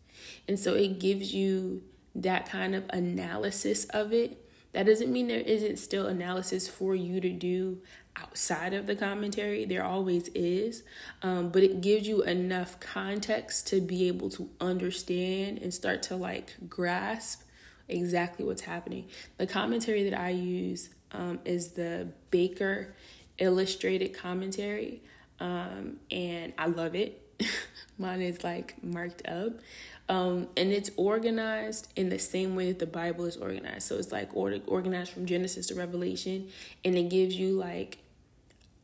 And 0.49 0.59
so 0.59 0.75
it 0.75 0.99
gives 0.99 1.33
you 1.33 1.83
that 2.15 2.49
kind 2.49 2.75
of 2.75 2.85
analysis 2.91 3.85
of 3.87 4.13
it. 4.13 4.45
That 4.73 4.87
doesn't 4.87 5.13
mean 5.13 5.27
there 5.29 5.41
isn't 5.41 5.79
still 5.79 6.07
analysis 6.07 6.69
for 6.69 6.95
you 6.95 7.21
to 7.21 7.31
do 7.31 7.81
outside 8.17 8.73
of 8.73 8.87
the 8.87 8.95
commentary. 8.95 9.65
There 9.65 9.85
always 9.85 10.29
is. 10.29 10.83
Um, 11.23 11.51
but 11.51 11.63
it 11.63 11.81
gives 11.81 12.07
you 12.07 12.23
enough 12.23 12.79
context 12.79 13.67
to 13.69 13.81
be 13.81 14.07
able 14.09 14.31
to 14.31 14.49
understand 14.61 15.59
and 15.59 15.73
start 15.75 16.03
to 16.05 16.17
like 16.17 16.55
grasp 16.69 17.43
exactly 17.89 18.45
what's 18.45 18.63
happening. 18.63 19.07
The 19.37 19.47
commentary 19.47 20.09
that 20.09 20.19
I 20.19 20.31
use 20.31 20.91
um, 21.13 21.41
is 21.45 21.73
the 21.73 22.09
Baker 22.31 22.95
Illustrated 23.39 24.15
Commentary, 24.17 25.03
um, 25.41 25.97
and 26.11 26.53
I 26.57 26.67
love 26.67 26.95
it. 26.95 27.21
Mine 27.99 28.23
is 28.23 28.45
like 28.45 28.83
marked 28.83 29.27
up. 29.27 29.55
Um, 30.11 30.49
and 30.57 30.73
it's 30.73 30.91
organized 30.97 31.93
in 31.95 32.09
the 32.09 32.19
same 32.19 32.57
way 32.57 32.67
that 32.67 32.81
the 32.81 32.87
Bible 32.87 33.27
is 33.27 33.37
organized. 33.37 33.87
So 33.87 33.95
it's 33.95 34.11
like 34.11 34.37
order, 34.37 34.59
organized 34.67 35.13
from 35.13 35.25
Genesis 35.25 35.69
to 35.69 35.77
Revelation, 35.77 36.49
and 36.85 36.97
it 36.97 37.09
gives 37.09 37.37
you 37.37 37.57
like 37.57 37.99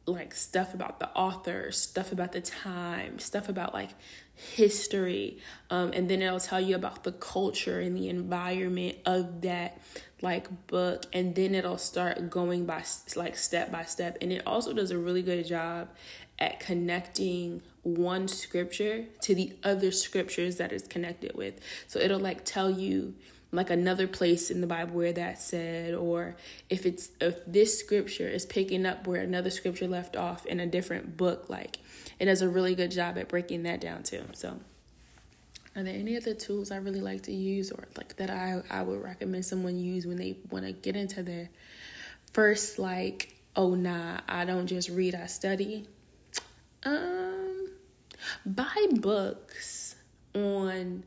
like 0.06 0.32
stuff 0.36 0.72
about 0.72 1.00
the 1.00 1.08
author, 1.16 1.72
stuff 1.72 2.12
about 2.12 2.30
the 2.30 2.40
time, 2.40 3.18
stuff 3.18 3.48
about 3.48 3.74
like 3.74 3.90
history, 4.36 5.38
um, 5.68 5.90
and 5.92 6.08
then 6.08 6.22
it'll 6.22 6.38
tell 6.38 6.60
you 6.60 6.76
about 6.76 7.02
the 7.02 7.10
culture 7.10 7.80
and 7.80 7.96
the 7.96 8.08
environment 8.08 8.96
of 9.04 9.40
that 9.40 9.80
like 10.22 10.68
book, 10.68 11.06
and 11.12 11.34
then 11.34 11.56
it'll 11.56 11.76
start 11.76 12.30
going 12.30 12.66
by 12.66 12.84
like 13.16 13.36
step 13.36 13.72
by 13.72 13.82
step, 13.82 14.16
and 14.20 14.30
it 14.30 14.46
also 14.46 14.72
does 14.72 14.92
a 14.92 14.98
really 14.98 15.22
good 15.22 15.44
job 15.44 15.88
at 16.38 16.60
connecting 16.60 17.62
one 17.82 18.28
scripture 18.28 19.04
to 19.22 19.34
the 19.34 19.54
other 19.62 19.90
scriptures 19.90 20.56
that 20.56 20.72
it's 20.72 20.86
connected 20.86 21.34
with. 21.34 21.60
So 21.86 21.98
it'll 22.00 22.18
like 22.18 22.44
tell 22.44 22.70
you 22.70 23.14
like 23.52 23.70
another 23.70 24.06
place 24.06 24.50
in 24.50 24.60
the 24.60 24.66
Bible 24.66 24.96
where 24.96 25.12
that 25.12 25.40
said, 25.40 25.94
or 25.94 26.36
if 26.68 26.84
it's 26.84 27.10
if 27.20 27.38
this 27.46 27.78
scripture 27.78 28.28
is 28.28 28.44
picking 28.44 28.84
up 28.84 29.06
where 29.06 29.22
another 29.22 29.50
scripture 29.50 29.86
left 29.86 30.16
off 30.16 30.44
in 30.46 30.60
a 30.60 30.66
different 30.66 31.16
book, 31.16 31.48
like 31.48 31.78
it 32.18 32.26
does 32.26 32.42
a 32.42 32.48
really 32.48 32.74
good 32.74 32.90
job 32.90 33.16
at 33.18 33.28
breaking 33.28 33.62
that 33.62 33.80
down 33.80 34.02
too. 34.02 34.24
So 34.32 34.58
are 35.76 35.82
there 35.82 35.94
any 35.94 36.16
other 36.16 36.34
tools 36.34 36.70
I 36.70 36.76
really 36.76 37.00
like 37.00 37.22
to 37.24 37.32
use 37.32 37.70
or 37.70 37.86
like 37.96 38.16
that 38.16 38.30
I, 38.30 38.62
I 38.70 38.82
would 38.82 39.02
recommend 39.02 39.44
someone 39.44 39.78
use 39.78 40.06
when 40.06 40.16
they 40.16 40.38
want 40.50 40.64
to 40.64 40.72
get 40.72 40.96
into 40.96 41.22
their 41.22 41.50
first 42.32 42.78
like, 42.78 43.36
oh 43.54 43.74
nah, 43.74 44.20
I 44.28 44.44
don't 44.44 44.66
just 44.66 44.88
read, 44.88 45.14
I 45.14 45.26
study? 45.26 45.86
Um 46.86 47.26
buy 48.44 48.86
books 48.92 49.96
on 50.34 51.02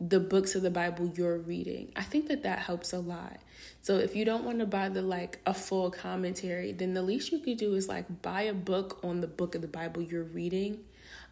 the 0.00 0.18
books 0.18 0.54
of 0.54 0.62
the 0.62 0.70
Bible 0.70 1.12
you're 1.14 1.38
reading. 1.38 1.92
I 1.94 2.02
think 2.02 2.28
that 2.28 2.42
that 2.42 2.60
helps 2.60 2.92
a 2.92 2.98
lot. 2.98 3.38
So 3.82 3.96
if 3.96 4.16
you 4.16 4.24
don't 4.24 4.44
want 4.44 4.60
to 4.60 4.66
buy 4.66 4.88
the 4.88 5.02
like 5.02 5.40
a 5.44 5.52
full 5.52 5.90
commentary, 5.90 6.72
then 6.72 6.94
the 6.94 7.02
least 7.02 7.32
you 7.32 7.38
could 7.38 7.58
do 7.58 7.74
is 7.74 7.88
like 7.88 8.22
buy 8.22 8.42
a 8.42 8.54
book 8.54 8.98
on 9.02 9.20
the 9.20 9.26
book 9.26 9.54
of 9.54 9.60
the 9.60 9.68
Bible 9.68 10.00
you're 10.02 10.24
reading, 10.24 10.80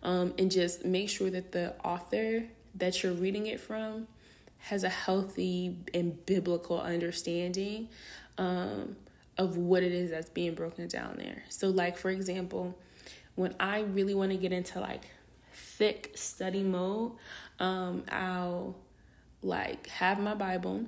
um, 0.03 0.35
and 0.39 0.51
just 0.51 0.85
make 0.85 1.09
sure 1.09 1.31
that 1.31 1.53
the 1.53 1.75
author 1.83 2.45
that 2.75 3.03
you're 3.03 3.13
reading 3.13 3.47
it 3.47 3.59
from 3.59 4.07
has 4.59 4.85
a 4.85 4.89
healthy 4.89 5.77
and 5.95 6.25
biblical 6.27 6.81
understanding 6.81 7.89
um, 8.37 8.97
of 9.39 9.57
what 9.57 9.83
it 9.83 9.93
is 9.93 10.11
that's 10.11 10.29
being 10.29 10.55
broken 10.55 10.89
down 10.89 11.17
there. 11.17 11.45
So, 11.49 11.69
like 11.69 11.97
for 11.97 12.11
example, 12.11 12.79
when 13.39 13.55
I 13.61 13.83
really 13.83 14.17
want 14.17 14.33
to 14.33 14.37
get 14.37 14.53
into 14.53 14.81
like 14.81 15.03
thick 15.55 16.11
study 16.17 16.65
mode, 16.65 17.13
um, 17.61 18.03
I'll 18.11 18.75
like 19.43 19.87
have 19.87 20.19
my 20.19 20.35
Bible, 20.35 20.87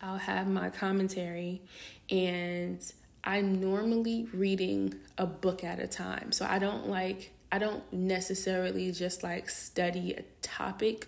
I'll 0.00 0.16
have 0.16 0.48
my 0.48 0.70
commentary, 0.70 1.60
and 2.08 2.80
I'm 3.22 3.60
normally 3.60 4.26
reading 4.32 4.94
a 5.18 5.26
book 5.26 5.62
at 5.62 5.78
a 5.78 5.86
time. 5.86 6.32
So 6.32 6.46
I 6.48 6.58
don't 6.58 6.88
like, 6.88 7.32
I 7.52 7.58
don't 7.58 7.92
necessarily 7.92 8.90
just 8.90 9.22
like 9.22 9.50
study 9.50 10.14
a 10.14 10.22
topic. 10.40 11.06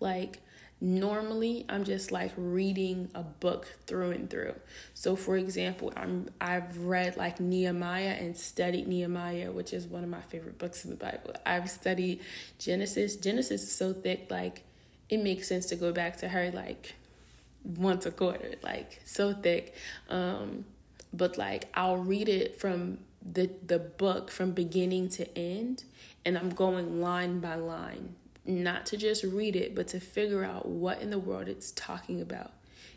Like, 0.00 0.40
normally 0.80 1.64
i'm 1.68 1.82
just 1.82 2.12
like 2.12 2.32
reading 2.36 3.10
a 3.14 3.22
book 3.22 3.74
through 3.86 4.10
and 4.10 4.30
through. 4.30 4.54
So 4.94 5.16
for 5.16 5.36
example 5.36 5.92
i'm 5.96 6.28
i've 6.40 6.78
read 6.78 7.16
like 7.16 7.40
nehemiah 7.40 8.16
and 8.20 8.36
studied 8.36 8.86
nehemiah 8.86 9.50
which 9.50 9.72
is 9.72 9.86
one 9.86 10.04
of 10.04 10.10
my 10.10 10.20
favorite 10.20 10.58
books 10.58 10.84
in 10.84 10.90
the 10.90 10.96
bible. 10.96 11.34
I've 11.44 11.70
studied 11.70 12.20
genesis. 12.58 13.16
Genesis 13.16 13.62
is 13.62 13.74
so 13.74 13.92
thick 13.92 14.28
like 14.30 14.62
it 15.08 15.18
makes 15.18 15.48
sense 15.48 15.66
to 15.66 15.76
go 15.76 15.92
back 15.92 16.16
to 16.18 16.28
her 16.28 16.50
like 16.52 16.94
once 17.64 18.06
a 18.06 18.10
quarter 18.10 18.54
like 18.62 19.00
so 19.04 19.32
thick. 19.32 19.74
Um 20.08 20.64
but 21.12 21.38
like 21.38 21.68
i'll 21.74 21.96
read 21.96 22.28
it 22.28 22.60
from 22.60 22.98
the 23.22 23.50
the 23.66 23.78
book 23.78 24.30
from 24.30 24.52
beginning 24.52 25.08
to 25.08 25.38
end 25.38 25.84
and 26.24 26.36
i'm 26.38 26.50
going 26.50 27.00
line 27.00 27.40
by 27.40 27.54
line 27.54 28.14
not 28.48 28.86
to 28.86 28.96
just 28.96 29.22
read 29.22 29.54
it, 29.54 29.74
but 29.74 29.88
to 29.88 30.00
figure 30.00 30.44
out 30.44 30.66
what 30.66 31.00
in 31.00 31.10
the 31.10 31.18
world 31.18 31.48
it's 31.48 31.70
talking 31.72 32.20
about. 32.20 32.52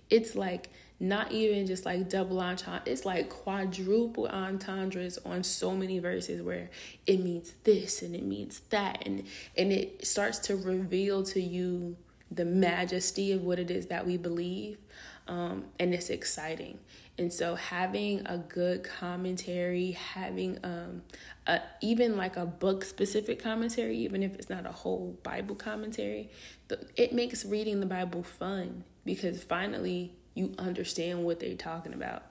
It's 0.10 0.36
like 0.36 0.70
not 1.00 1.32
even 1.32 1.66
just 1.68 1.86
like 1.86 2.10
double 2.10 2.40
entendre, 2.40 2.84
it's 2.86 3.06
like 3.06 3.30
quadruple 3.30 4.28
entendres 4.28 5.18
on 5.26 5.44
so 5.44 5.76
many 5.76 6.00
verses 6.00 6.42
where 6.42 6.70
it 7.08 7.20
means 7.20 7.54
this 7.64 8.02
and 8.02 8.16
it 8.16 8.24
means 8.24 8.62
that 8.70 9.02
and 9.06 9.26
and 9.58 9.72
it 9.72 10.06
starts 10.06 10.38
to 10.40 10.56
reveal 10.56 11.24
to 11.24 11.42
you 11.42 11.98
the 12.30 12.46
majesty 12.46 13.32
of 13.32 13.44
what 13.44 13.60
it 13.60 13.70
is 13.70 13.88
that 13.88 14.06
we 14.08 14.16
believe. 14.18 14.78
Um, 15.28 15.66
and 15.80 15.94
it's 15.94 16.10
exciting. 16.10 16.80
And 17.18 17.32
so 17.32 17.56
having 17.56 18.26
a 18.26 18.38
good 18.38 18.84
commentary, 18.84 19.92
having 19.92 20.60
um 20.64 21.04
a, 21.48 21.60
even 21.82 22.18
like 22.18 22.38
a 22.38 22.46
book 22.46 22.84
specific 22.84 23.42
commentary, 23.42 23.98
even 23.98 24.24
if 24.24 24.36
it's 24.36 24.50
not 24.50 24.66
a 24.66 24.72
whole 24.72 25.18
Bible 25.24 25.56
commentary, 25.56 26.30
it 26.96 27.14
makes 27.14 27.46
reading 27.46 27.80
the 27.80 27.86
Bible 27.86 28.24
fun 28.24 28.84
because 29.06 29.44
finally 29.44 30.14
you 30.34 30.54
understand 30.58 31.24
what 31.24 31.40
they're 31.40 31.56
talking 31.56 31.94
about. 31.94 32.24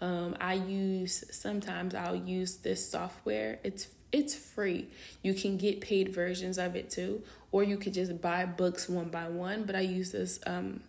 Um, 0.00 0.36
I 0.40 0.54
use 0.54 1.24
sometimes 1.30 1.94
I'll 1.94 2.16
use 2.16 2.56
this 2.56 2.90
software. 2.90 3.60
It's 3.62 3.88
it's 4.12 4.34
free. 4.34 4.88
You 5.22 5.34
can 5.34 5.56
get 5.56 5.80
paid 5.80 6.14
versions 6.14 6.58
of 6.58 6.76
it 6.76 6.90
too, 6.90 7.22
or 7.50 7.62
you 7.64 7.76
could 7.76 7.94
just 7.94 8.20
buy 8.20 8.44
books 8.44 8.88
one 8.88 9.08
by 9.08 9.28
one. 9.28 9.64
But 9.64 9.76
I 9.76 9.80
use 9.80 10.12
this 10.12 10.40
um, 10.46 10.80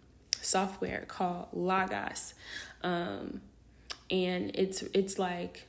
software 0.41 1.05
called 1.08 1.47
Logos, 1.53 2.34
um, 2.86 3.41
and 4.12 4.52
it's 4.54 4.84
it's 4.93 5.17
like 5.17 5.67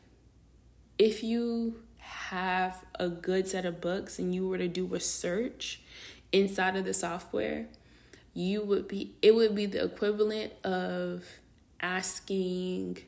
if 0.99 1.25
you 1.25 1.83
have 1.99 2.85
a 3.01 3.09
good 3.09 3.49
set 3.49 3.65
of 3.65 3.81
books 3.81 4.19
and 4.19 4.35
you 4.35 4.47
were 4.47 4.59
to 4.59 4.69
do 4.69 4.95
a 4.95 5.01
search 5.01 5.81
inside 6.31 6.77
of 6.77 6.85
the 6.85 6.95
software, 6.95 7.67
you 8.35 8.63
would 8.63 8.87
be 8.87 9.15
it 9.23 9.35
would 9.35 9.55
be 9.55 9.65
the 9.65 9.83
equivalent 9.83 10.53
of 10.63 11.25
asking 11.81 12.99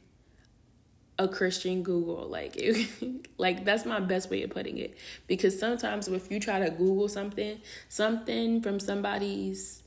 a 1.19 1.29
Christian 1.29 1.83
Google. 1.83 2.29
Like, 2.29 2.57
it, 2.57 2.89
like 3.39 3.67
that's 3.67 3.85
my 3.85 4.01
best 4.01 4.31
way 4.31 4.43
of 4.43 4.51
putting 4.51 4.79
it. 4.79 4.97
Because 5.27 5.59
sometimes 5.59 6.09
if 6.09 6.31
you 6.31 6.41
try 6.41 6.61
to 6.61 6.71
Google 6.71 7.09
something, 7.09 7.61
something 7.91 8.63
from 8.63 8.81
somebody's 8.81 9.83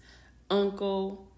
uncle 0.52 1.31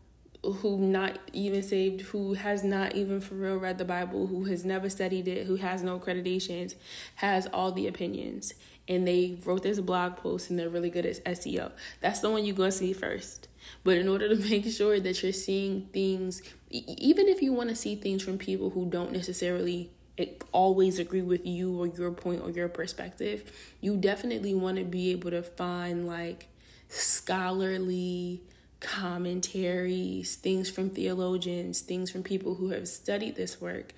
who 0.43 0.77
not 0.77 1.19
even 1.32 1.63
saved, 1.63 2.01
who 2.01 2.34
has 2.34 2.63
not 2.63 2.95
even 2.95 3.21
for 3.21 3.36
real 3.36 3.56
read 3.56 3.77
the 3.77 3.86
Bible, 3.86 4.27
who 4.27 4.45
has 4.45 4.65
never 4.65 4.89
studied 4.89 5.27
it, 5.27 5.47
who 5.47 5.56
has 5.56 5.82
no 5.82 5.97
accreditations, 5.97 6.75
has 7.15 7.47
all 7.47 7.71
the 7.71 7.88
opinions. 7.88 8.53
And 8.88 9.08
they 9.08 9.38
wrote 9.45 9.63
this 9.63 9.79
blog 9.79 10.17
post 10.17 10.49
and 10.49 10.60
they're 10.60 10.69
really 10.69 10.89
good 10.89 11.06
at 11.06 11.23
SEO. 11.23 11.71
That's 12.01 12.19
the 12.19 12.29
one 12.29 12.43
you're 12.43 12.56
going 12.56 12.71
to 12.71 12.77
see 12.77 12.91
first. 12.91 13.47
But 13.86 13.97
in 13.97 14.10
order 14.10 14.27
to 14.27 14.36
make 14.49 14.65
sure 14.65 14.99
that 14.99 15.23
you're 15.23 15.32
seeing 15.32 15.88
things, 15.93 16.41
even 16.69 17.29
if 17.29 17.41
you 17.41 17.53
want 17.53 17.69
to 17.69 17.75
see 17.75 17.95
things 17.95 18.21
from 18.21 18.38
people 18.38 18.71
who 18.71 18.86
don't 18.89 19.13
necessarily 19.13 19.91
eh, 20.17 20.25
always 20.51 20.99
agree 20.99 21.21
with 21.21 21.45
you 21.45 21.79
or 21.79 21.88
your 21.88 22.12
point 22.12 22.41
or 22.41 22.49
your 22.49 22.67
perspective, 22.67 23.49
you 23.79 23.95
definitely 23.95 24.53
want 24.53 24.77
to 24.77 24.84
be 24.84 25.12
able 25.12 25.32
to 25.32 25.41
find 25.41 26.06
like 26.06 26.47
scholarly 26.89 28.41
commentaries, 28.84 30.36
things 30.36 30.69
from 30.69 30.89
theologians, 30.89 31.82
things 31.82 32.12
from 32.12 32.22
people 32.22 32.56
who 32.56 32.69
have 32.69 32.88
studied 32.88 33.36
this 33.36 33.60
work, 33.60 33.93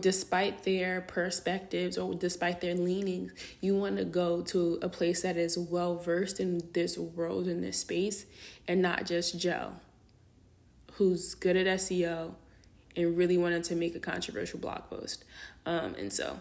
despite 0.00 0.64
their 0.64 1.00
perspectives 1.02 1.96
or 1.96 2.14
despite 2.14 2.60
their 2.60 2.74
leanings, 2.74 3.32
you 3.60 3.76
want 3.76 3.96
to 3.98 4.04
go 4.04 4.42
to 4.42 4.78
a 4.82 4.88
place 4.88 5.22
that 5.22 5.36
is 5.36 5.56
well 5.56 5.96
versed 5.96 6.40
in 6.40 6.62
this 6.72 6.98
world, 6.98 7.46
in 7.46 7.60
this 7.60 7.78
space, 7.78 8.26
and 8.66 8.82
not 8.82 9.06
just 9.06 9.38
Joe, 9.38 9.74
who's 10.94 11.34
good 11.34 11.56
at 11.56 11.66
SEO 11.78 12.32
and 12.96 13.16
really 13.16 13.38
wanted 13.38 13.62
to 13.64 13.76
make 13.76 13.94
a 13.94 14.00
controversial 14.00 14.58
blog 14.58 14.88
post. 14.90 15.24
Um, 15.64 15.94
and 15.94 16.12
so 16.12 16.40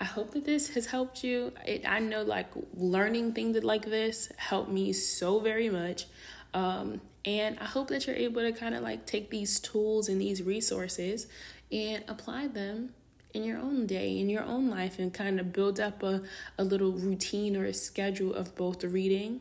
I 0.00 0.04
hope 0.04 0.32
that 0.32 0.44
this 0.44 0.74
has 0.74 0.86
helped 0.86 1.24
you. 1.24 1.52
It, 1.66 1.88
I 1.88 2.00
know 2.00 2.22
like 2.22 2.48
learning 2.74 3.32
things 3.32 3.62
like 3.64 3.86
this 3.86 4.30
helped 4.36 4.70
me 4.70 4.92
so 4.92 5.40
very 5.40 5.70
much. 5.70 6.06
Um, 6.54 7.00
and 7.24 7.58
I 7.58 7.64
hope 7.64 7.88
that 7.88 8.06
you're 8.06 8.16
able 8.16 8.42
to 8.42 8.52
kind 8.52 8.74
of 8.74 8.82
like 8.82 9.06
take 9.06 9.30
these 9.30 9.58
tools 9.58 10.08
and 10.08 10.20
these 10.20 10.42
resources 10.42 11.26
and 11.72 12.04
apply 12.08 12.46
them 12.46 12.94
in 13.32 13.42
your 13.42 13.58
own 13.58 13.86
day, 13.86 14.18
in 14.18 14.30
your 14.30 14.44
own 14.44 14.70
life, 14.70 14.98
and 14.98 15.12
kind 15.12 15.40
of 15.40 15.52
build 15.52 15.80
up 15.80 16.02
a, 16.02 16.22
a 16.56 16.62
little 16.64 16.92
routine 16.92 17.56
or 17.56 17.64
a 17.64 17.74
schedule 17.74 18.32
of 18.32 18.54
both 18.54 18.84
reading 18.84 19.40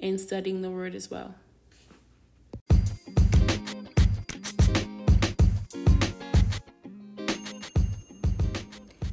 and 0.00 0.20
studying 0.20 0.60
the 0.60 0.70
word 0.70 0.94
as 0.94 1.10
well. 1.10 1.34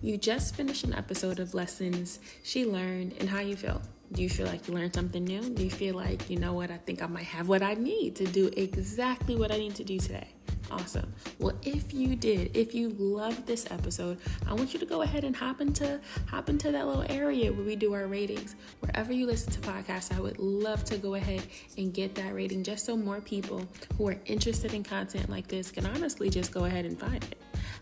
You 0.02 0.18
just 0.18 0.56
finished 0.56 0.84
an 0.84 0.94
episode 0.94 1.40
of 1.40 1.54
Lessons 1.54 2.20
She 2.42 2.66
Learned 2.66 3.14
and 3.20 3.30
How 3.30 3.40
You 3.40 3.56
Feel. 3.56 3.82
Do 4.12 4.24
you 4.24 4.30
feel 4.30 4.48
like 4.48 4.68
you 4.68 4.74
learned 4.74 4.96
something 4.96 5.24
new? 5.24 5.42
Do 5.42 5.64
you 5.64 5.70
feel 5.70 5.96
like, 5.96 6.30
you 6.30 6.40
know 6.40 6.54
what, 6.54 6.72
I 6.72 6.78
think 6.78 7.02
I 7.04 7.08
might 7.08 7.26
have 7.26 7.48
what 7.48 7.62
I 7.62 7.76
need 7.76 8.16
to 8.16 8.26
do 8.26 8.50
exactly 8.58 9.36
what 9.36 9.52
I 9.52 9.58
need 9.58 9.76
to 9.76 9.84
do 9.84 10.00
today? 10.00 10.30
Awesome. 10.72 11.12
Well, 11.40 11.56
if 11.64 11.94
you 11.94 12.16
did, 12.16 12.56
if 12.56 12.76
you 12.76 12.90
loved 12.90 13.48
this 13.48 13.66
episode, 13.72 14.18
I 14.48 14.54
want 14.54 14.74
you 14.74 14.80
to 14.80 14.86
go 14.86 15.02
ahead 15.02 15.24
and 15.24 15.36
hop 15.36 15.62
into 15.62 16.00
hop 16.28 16.50
into 16.50 16.72
that 16.72 16.86
little 16.86 17.06
area 17.10 17.52
where 17.52 17.66
we 17.66 17.76
do 17.76 17.94
our 17.94 18.08
ratings. 18.08 18.56
Wherever 18.82 19.12
you 19.12 19.26
listen 19.26 19.52
to 19.54 19.60
podcasts, 19.62 20.16
I 20.16 20.20
would 20.20 20.38
love 20.38 20.84
to 20.86 20.98
go 20.98 21.16
ahead 21.16 21.44
and 21.78 21.94
get 21.94 22.14
that 22.16 22.34
rating 22.34 22.64
just 22.64 22.86
so 22.86 22.96
more 22.96 23.22
people 23.22 23.66
who 23.98 24.08
are 24.08 24.18
interested 24.26 24.74
in 24.74 24.84
content 24.84 25.30
like 25.30 25.48
this 25.48 25.72
can 25.72 25.86
honestly 25.88 26.30
just 26.30 26.52
go 26.52 26.66
ahead 26.66 26.86
and 26.86 27.00
find 27.00 27.24
it 27.24 27.38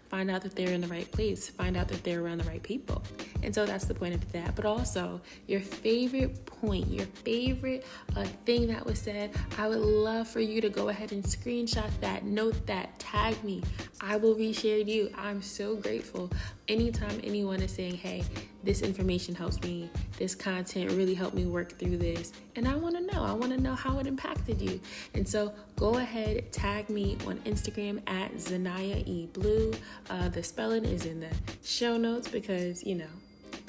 find 0.10 0.32
out 0.32 0.42
that 0.42 0.56
they're 0.56 0.72
in 0.72 0.82
the 0.82 0.88
right 0.88 1.10
place, 1.12 1.50
find 1.50 1.76
out 1.76 1.88
that 1.90 2.04
they're 2.04 2.22
around 2.22 2.40
the 2.40 2.46
right 2.46 2.64
people. 2.64 3.04
And 3.44 3.54
so 3.54 3.66
that's 3.66 3.86
the 3.86 3.94
point 3.94 4.14
of 4.14 4.32
that. 4.32 4.56
But 4.56 4.66
also, 4.66 5.22
your 5.48 5.60
favorite 5.60 6.46
point, 6.46 6.88
your 6.88 7.06
favorite 7.06 7.86
uh, 8.16 8.24
thing 8.46 8.68
that 8.68 8.86
was 8.86 9.00
said, 9.00 9.32
I 9.58 9.68
would 9.68 9.80
love 9.80 10.28
for 10.28 10.40
you 10.40 10.62
to 10.62 10.70
go 10.70 10.90
ahead 10.90 11.12
and 11.12 11.24
screenshot 11.24 11.90
that, 12.02 12.24
note 12.24 12.66
that, 12.78 12.98
tag 13.00 13.44
me. 13.44 13.64
I 14.02 14.18
will 14.18 14.36
reshare 14.36 14.86
you. 14.88 15.12
I'm 15.18 15.42
so 15.42 15.76
grateful 15.76 16.30
anytime 16.68 17.20
anyone 17.24 17.62
is 17.62 17.72
saying, 17.72 17.96
hey, 17.96 18.24
this 18.64 18.82
information 18.82 19.34
helps 19.34 19.62
me, 19.62 19.90
this 20.18 20.36
content 20.36 20.92
really 20.92 21.14
helped 21.14 21.36
me 21.36 21.46
work 21.46 21.80
through 21.80 21.98
this, 21.98 22.34
and 22.56 22.68
I 22.68 22.76
want 22.76 22.96
to 22.96 23.02
know. 23.02 23.24
I 23.24 23.34
want 23.34 23.54
to 23.54 23.62
know 23.62 23.74
how 23.74 23.98
it 24.00 24.08
impacted 24.08 24.62
you. 24.62 24.80
And 25.14 25.28
so 25.28 25.54
go 25.76 25.96
ahead, 25.96 26.52
tag 26.52 26.90
me 26.90 27.18
on 27.26 27.38
Instagram 27.40 28.02
at 28.08 28.36
Zanaya 28.36 29.08
E 29.08 29.28
Blue. 29.34 29.74
Uh, 30.10 30.30
the 30.30 30.44
spelling 30.44 30.86
is 30.86 31.06
in 31.06 31.20
the 31.20 31.34
show 31.64 31.98
notes 31.98 32.28
because 32.28 32.84
you 32.84 32.96
know, 32.96 33.14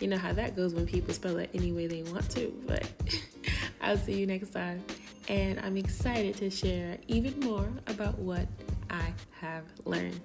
you 0.01 0.09
know 0.09 0.19
how 0.19 0.33
that 0.33 0.57
goes 0.57 0.75
when 0.75 0.87
people 0.87 1.15
spell 1.15 1.39
it 1.39 1.51
any 1.55 1.73
way 1.73 1.87
they 1.87 2.03
want 2.03 2.29
to. 2.31 2.53
But 2.67 2.91
I'll 3.81 3.99
see 3.99 4.19
you 4.19 4.27
next 4.27 4.53
time, 4.53 4.83
and 5.29 5.61
I'm 5.61 5.77
excited 5.77 6.35
to 6.39 6.51
share 6.51 6.99
even 7.07 7.39
more 7.41 7.69
about 7.87 8.19
what 8.19 8.49
I 8.91 9.13
have 9.41 9.65
learned. 9.85 10.21